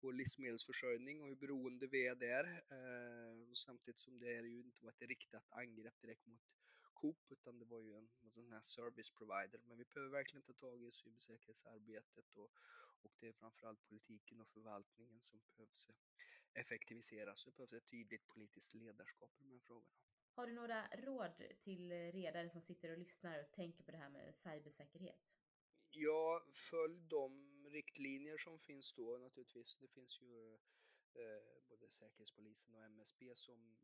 vår 0.00 0.12
livsmedelsförsörjning 0.12 1.22
och 1.22 1.28
hur 1.28 1.36
beroende 1.36 1.86
vi 1.86 2.06
är 2.06 2.14
där. 2.14 2.44
Eh, 2.76 3.52
samtidigt 3.54 3.98
som 3.98 4.18
det 4.18 4.32
ju 4.32 4.60
inte 4.60 4.84
var 4.84 4.90
ett 4.90 5.08
riktat 5.08 5.44
angrepp 5.50 6.00
direkt 6.00 6.26
mot 6.26 6.40
Coop 6.92 7.18
utan 7.30 7.58
det 7.58 7.64
var 7.64 7.80
ju 7.80 7.94
en, 7.96 8.08
en 8.22 8.32
sån 8.32 8.52
här 8.52 8.60
service 8.62 9.10
provider. 9.10 9.60
Men 9.64 9.78
vi 9.78 9.84
behöver 9.84 10.10
verkligen 10.10 10.42
ta 10.42 10.52
tag 10.52 10.82
i 10.82 10.92
cybersäkerhetsarbetet 10.92 12.36
och, 12.36 12.50
och 13.02 13.12
det 13.20 13.28
är 13.28 13.32
framförallt 13.32 13.88
politiken 13.88 14.40
och 14.40 14.48
förvaltningen 14.48 15.22
som 15.22 15.40
behövs 15.56 15.88
effektiviseras. 16.54 17.44
Det 17.44 17.56
behövs 17.56 17.72
ett 17.72 17.86
tydligt 17.90 18.26
politiskt 18.26 18.74
ledarskap 18.74 19.30
i 19.40 19.42
de 19.42 19.50
här 19.50 19.58
frågorna. 19.58 19.98
Har 20.36 20.46
du 20.46 20.52
några 20.52 20.86
råd 20.86 21.42
till 21.60 21.90
redare 21.92 22.50
som 22.50 22.60
sitter 22.60 22.90
och 22.90 22.98
lyssnar 22.98 23.40
och 23.40 23.52
tänker 23.52 23.84
på 23.84 23.90
det 23.90 23.96
här 23.96 24.08
med 24.08 24.34
cybersäkerhet? 24.34 25.36
Ja, 25.90 26.46
följ 26.70 27.00
de 27.08 27.66
riktlinjer 27.70 28.36
som 28.38 28.58
finns 28.58 28.92
då 28.92 29.18
naturligtvis. 29.18 29.78
Det 29.78 29.88
finns 29.88 30.20
ju 30.22 30.54
eh, 31.14 31.62
både 31.68 31.90
Säkerhetspolisen 31.90 32.74
och 32.74 32.84
MSB 32.84 33.34
som 33.34 33.76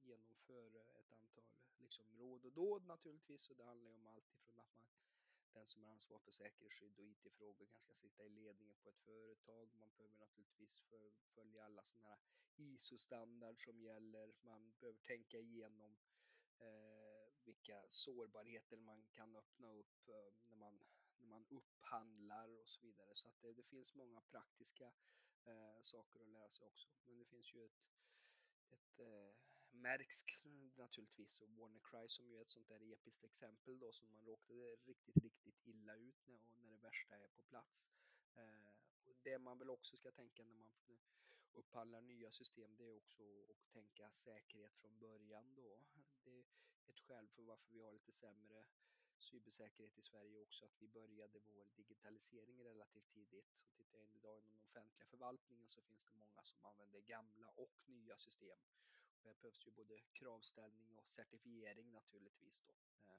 genomför 0.00 0.76
ett 0.76 1.12
antal 1.12 1.44
liksom, 1.78 2.04
råd 2.18 2.44
och 2.44 2.52
dåd 2.52 2.86
naturligtvis. 2.86 3.50
Och 3.50 3.56
det 3.56 3.64
handlar 3.64 3.90
ju 3.90 3.96
om 3.96 4.06
allt 4.06 4.32
ifrån 4.32 4.58
att 4.58 4.72
man 4.74 5.11
den 5.54 5.66
som 5.66 5.84
är 5.84 5.88
ansvarig 5.88 6.22
för 6.22 6.30
säkerhetsskydd 6.30 6.98
och 6.98 7.04
IT-frågor 7.04 7.66
kanske 7.66 7.94
ska 7.94 8.08
sitta 8.08 8.24
i 8.24 8.28
ledningen 8.28 8.76
på 8.82 8.88
ett 8.88 8.98
företag. 8.98 9.74
Man 9.74 9.92
behöver 9.96 10.16
naturligtvis 10.16 10.88
följa 11.34 11.64
alla 11.64 11.82
sådana 11.82 12.08
här 12.08 12.18
ISO-standard 12.56 13.64
som 13.64 13.80
gäller. 13.80 14.34
Man 14.40 14.72
behöver 14.80 14.98
tänka 14.98 15.38
igenom 15.38 15.96
eh, 16.58 17.32
vilka 17.44 17.84
sårbarheter 17.88 18.76
man 18.76 19.06
kan 19.12 19.36
öppna 19.36 19.72
upp 19.72 20.08
eh, 20.08 20.32
när, 20.44 20.56
man, 20.56 20.84
när 21.18 21.26
man 21.26 21.46
upphandlar 21.48 22.48
och 22.48 22.68
så 22.68 22.80
vidare. 22.80 23.14
Så 23.14 23.28
att 23.28 23.40
det, 23.40 23.52
det 23.52 23.62
finns 23.62 23.94
många 23.94 24.20
praktiska 24.20 24.92
eh, 25.44 25.80
saker 25.80 26.20
att 26.20 26.28
lära 26.28 26.50
sig 26.50 26.66
också. 26.66 26.88
Men 27.04 27.18
det 27.18 27.24
finns 27.24 27.54
ju 27.54 27.64
ett, 27.64 27.82
ett 28.70 29.00
eh, 29.00 29.34
märks 29.72 30.24
naturligtvis 30.76 31.40
och 31.40 31.50
WannaCry 31.50 32.08
som 32.08 32.26
ju 32.26 32.38
är 32.38 32.42
ett 32.42 32.50
sånt 32.50 32.68
där 32.68 32.92
episkt 32.92 33.24
exempel 33.24 33.78
då 33.78 33.92
som 33.92 34.12
man 34.12 34.24
råkade 34.24 34.76
riktigt, 34.76 35.16
riktigt 35.16 35.66
illa 35.66 35.96
ut 35.96 36.26
när, 36.26 36.40
när 36.62 36.70
det 36.70 36.76
värsta 36.76 37.16
är 37.16 37.28
på 37.28 37.42
plats. 37.42 37.90
Eh, 38.34 38.72
det 39.22 39.38
man 39.38 39.58
väl 39.58 39.70
också 39.70 39.96
ska 39.96 40.10
tänka 40.10 40.44
när 40.44 40.54
man 40.54 40.72
upphandlar 41.52 42.00
nya 42.00 42.32
system 42.32 42.76
det 42.76 42.84
är 42.84 42.96
också 42.96 43.22
att 43.50 43.72
tänka 43.72 44.10
säkerhet 44.10 44.76
från 44.76 44.98
början 44.98 45.54
då. 45.54 45.80
Det 46.24 46.30
är 46.30 46.44
ett 46.86 46.98
skäl 46.98 47.28
för 47.28 47.42
varför 47.42 47.72
vi 47.72 47.80
har 47.80 47.92
lite 47.92 48.12
sämre 48.12 48.64
cybersäkerhet 49.18 49.98
i 49.98 50.02
Sverige 50.02 50.38
också 50.38 50.64
att 50.64 50.82
vi 50.82 50.88
började 50.88 51.38
vår 51.38 51.66
digitalisering 51.76 52.64
relativt 52.64 53.10
tidigt. 53.10 53.52
Och 53.64 53.74
tittar 53.76 53.98
jag 53.98 54.06
in 54.06 54.14
idag 54.14 54.38
inom 54.38 54.52
den 54.52 54.62
offentliga 54.62 55.06
förvaltningen 55.06 55.68
så 55.68 55.82
finns 55.82 56.04
det 56.04 56.14
många 56.14 56.42
som 56.42 56.64
använder 56.64 57.00
gamla 57.00 57.48
och 57.48 57.82
nya 57.86 58.16
system. 58.16 58.58
Och 59.22 59.28
här 59.28 59.34
behövs 59.34 59.66
ju 59.66 59.70
både 59.70 59.98
kravställning 60.12 60.98
och 60.98 61.08
certifiering 61.08 61.92
naturligtvis 61.92 62.60
då. 62.60 62.72
Eh, 63.06 63.14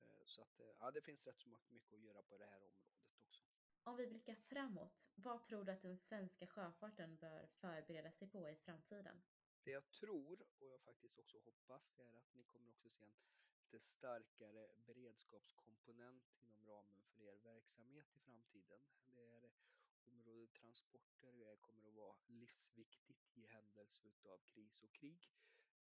eh, 0.00 0.24
så 0.24 0.42
att 0.42 0.60
eh, 0.60 0.66
ja, 0.80 0.90
det 0.90 1.02
finns 1.02 1.26
rätt 1.26 1.40
så 1.40 1.48
mycket 1.48 1.92
att 1.92 2.00
göra 2.00 2.22
på 2.22 2.38
det 2.38 2.46
här 2.46 2.62
området 2.62 3.16
också. 3.26 3.44
Om 3.82 3.96
vi 3.96 4.06
blickar 4.06 4.34
framåt, 4.34 5.08
vad 5.14 5.44
tror 5.44 5.64
du 5.64 5.72
att 5.72 5.82
den 5.82 5.96
svenska 5.96 6.46
sjöfarten 6.46 7.16
bör 7.16 7.46
förbereda 7.46 8.12
sig 8.12 8.28
på 8.28 8.48
i 8.48 8.56
framtiden? 8.56 9.22
Det 9.62 9.70
jag 9.70 9.90
tror 9.90 10.42
och 10.58 10.66
jag 10.66 10.80
faktiskt 10.80 11.18
också 11.18 11.38
hoppas 11.38 11.94
är 11.98 12.16
att 12.16 12.34
ni 12.34 12.44
kommer 12.44 12.70
också 12.70 12.88
se 12.88 13.04
en 13.04 13.14
lite 13.66 13.80
starkare 13.80 14.68
beredskapskomponent 14.86 16.24
inom 16.40 16.66
ramen 16.66 17.00
för 17.00 17.20
er 17.20 17.36
verksamhet 17.36 18.14
i 18.14 18.18
framtiden. 18.18 18.80
Det 19.06 19.26
är 19.26 19.50
området 20.08 20.52
transporter 20.52 21.56
kommer 21.60 21.88
att 21.88 21.94
vara 21.94 22.16
livsviktigt 22.26 23.26
i 23.34 23.46
händelse 23.46 24.08
av 24.24 24.38
kris 24.38 24.82
och 24.82 24.92
krig. 24.92 25.30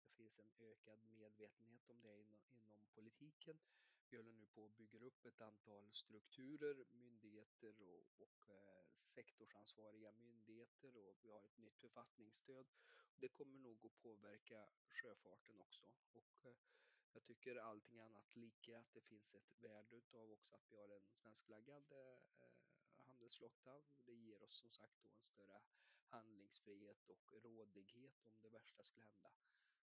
Det 0.06 0.14
finns 0.14 0.40
en 0.40 0.52
ökad 0.60 1.00
medvetenhet 1.04 1.90
om 1.90 2.02
det 2.02 2.20
inom, 2.20 2.42
inom 2.52 2.88
politiken. 2.96 3.60
Vi 4.10 4.18
håller 4.18 4.32
nu 4.32 4.46
på 4.46 4.66
att 4.66 4.78
bygga 4.78 5.00
upp 5.00 5.26
ett 5.26 5.42
antal 5.42 5.94
strukturer, 5.94 6.86
myndigheter 6.92 7.82
och, 7.82 8.22
och 8.22 8.50
eh, 8.50 8.86
sektorsansvariga 8.94 10.12
myndigheter 10.12 10.98
och 10.98 11.18
vi 11.22 11.30
har 11.30 11.44
ett 11.44 11.58
nytt 11.58 11.78
författningsstöd. 11.78 12.66
Det 13.20 13.30
kommer 13.30 13.60
nog 13.60 13.86
att 13.86 13.98
påverka 13.98 14.68
sjöfarten 14.88 15.60
också. 15.60 15.86
Och, 16.14 16.46
eh, 16.46 16.56
jag 17.14 17.24
tycker 17.24 17.56
allting 17.56 18.00
annat 18.00 18.36
lika 18.36 18.80
att 18.80 18.94
det 18.94 19.02
finns 19.02 19.36
ett 19.36 19.62
värde 19.62 19.96
utav 19.96 20.32
också 20.32 20.56
att 20.56 20.72
vi 20.72 20.78
har 20.78 20.90
en 20.90 21.12
svenskflaggad 21.12 21.92
eh, 21.92 22.20
handelsflotta. 23.24 23.82
Det 24.06 24.14
ger 24.14 24.44
oss 24.44 24.56
som 24.60 24.72
sagt 24.72 25.02
då 25.02 25.08
en 25.08 25.24
större 25.24 25.62
handlingsfrihet 26.08 27.10
och 27.10 27.44
rådighet 27.44 28.26
om 28.26 28.42
det 28.42 28.50
värsta 28.50 28.84
skulle 28.84 29.06
hända. 29.06 29.32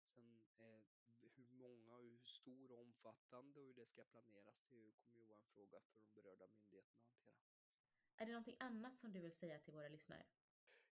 Sen 0.05 0.41
eh, 0.57 0.81
hur 1.21 1.45
många 1.49 1.95
och 1.95 2.03
hur 2.03 2.19
stor 2.23 2.71
och 2.71 2.79
omfattande 2.79 3.59
och 3.59 3.65
hur 3.65 3.73
det 3.73 3.85
ska 3.85 4.03
planeras, 4.03 4.65
det 4.69 4.91
kommer 4.91 5.19
ju 5.19 5.25
vara 5.25 5.39
en 5.39 5.45
fråga 5.45 5.79
för 5.79 5.99
de 5.99 6.21
berörda 6.21 6.47
myndigheterna 6.47 6.99
att 6.99 7.09
hantera. 7.09 7.35
Är 8.15 8.25
det 8.25 8.31
någonting 8.31 8.57
annat 8.59 8.97
som 8.97 9.13
du 9.13 9.19
vill 9.19 9.33
säga 9.33 9.59
till 9.59 9.73
våra 9.73 9.89
lyssnare? 9.89 10.25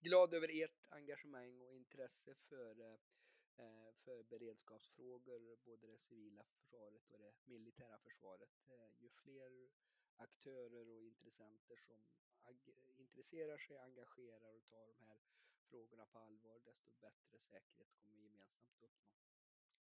Glad 0.01 0.35
över 0.35 0.63
ert 0.63 0.87
engagemang 0.89 1.61
och 1.61 1.77
intresse 1.77 2.35
för, 2.35 2.81
eh, 3.57 3.93
för 3.93 4.23
beredskapsfrågor, 4.23 5.57
både 5.65 5.87
det 5.87 5.99
civila 5.99 6.45
försvaret 6.45 7.11
och 7.11 7.19
det 7.19 7.35
militära 7.45 7.99
försvaret. 7.99 8.69
Eh, 8.69 9.03
ju 9.03 9.11
fler 9.11 9.71
aktörer 10.17 10.89
och 10.89 11.03
intressenter 11.03 11.77
som 11.77 11.97
intresserar 12.97 13.59
sig, 13.59 13.79
engagerar 13.79 14.55
och 14.55 14.65
tar 14.65 14.87
de 14.87 15.05
här 15.07 15.19
frågorna 15.71 16.07
på 16.07 16.19
allvar, 16.19 16.61
desto 16.65 16.91
bättre 17.01 17.41
säkerhet 17.41 17.95
kommer 17.97 18.17
vi 18.19 18.25
gemensamt 18.25 18.77
att 18.77 18.83
uppnå. 18.83 19.13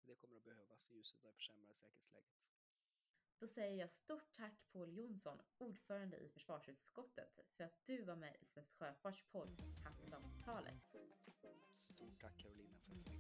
Det 0.03 0.14
kommer 0.14 0.37
att 0.37 0.45
behövas 0.45 0.91
i 0.91 0.95
ljuset 0.95 1.25
av 1.25 1.31
det 1.31 1.37
försämrade 1.37 1.75
säkerhetsläget. 1.75 2.49
Då 3.38 3.47
säger 3.47 3.79
jag 3.79 3.91
stort 3.91 4.33
tack 4.33 4.73
Paul 4.73 4.97
Jonsson, 4.97 5.38
ordförande 5.59 6.17
i 6.17 6.29
försvarsutskottet, 6.29 7.41
för 7.57 7.64
att 7.64 7.85
du 7.85 8.03
var 8.05 8.17
med 8.17 8.37
i 8.41 8.45
Svensk 8.45 8.77
Sjöfarts 8.77 9.23
podd 9.23 9.62
Havssamtalet. 9.85 10.95
Stort 11.71 12.21
tack 12.21 12.38
Carolina 12.38 12.79
för 12.79 12.93
att 12.93 13.05
du 13.05 13.18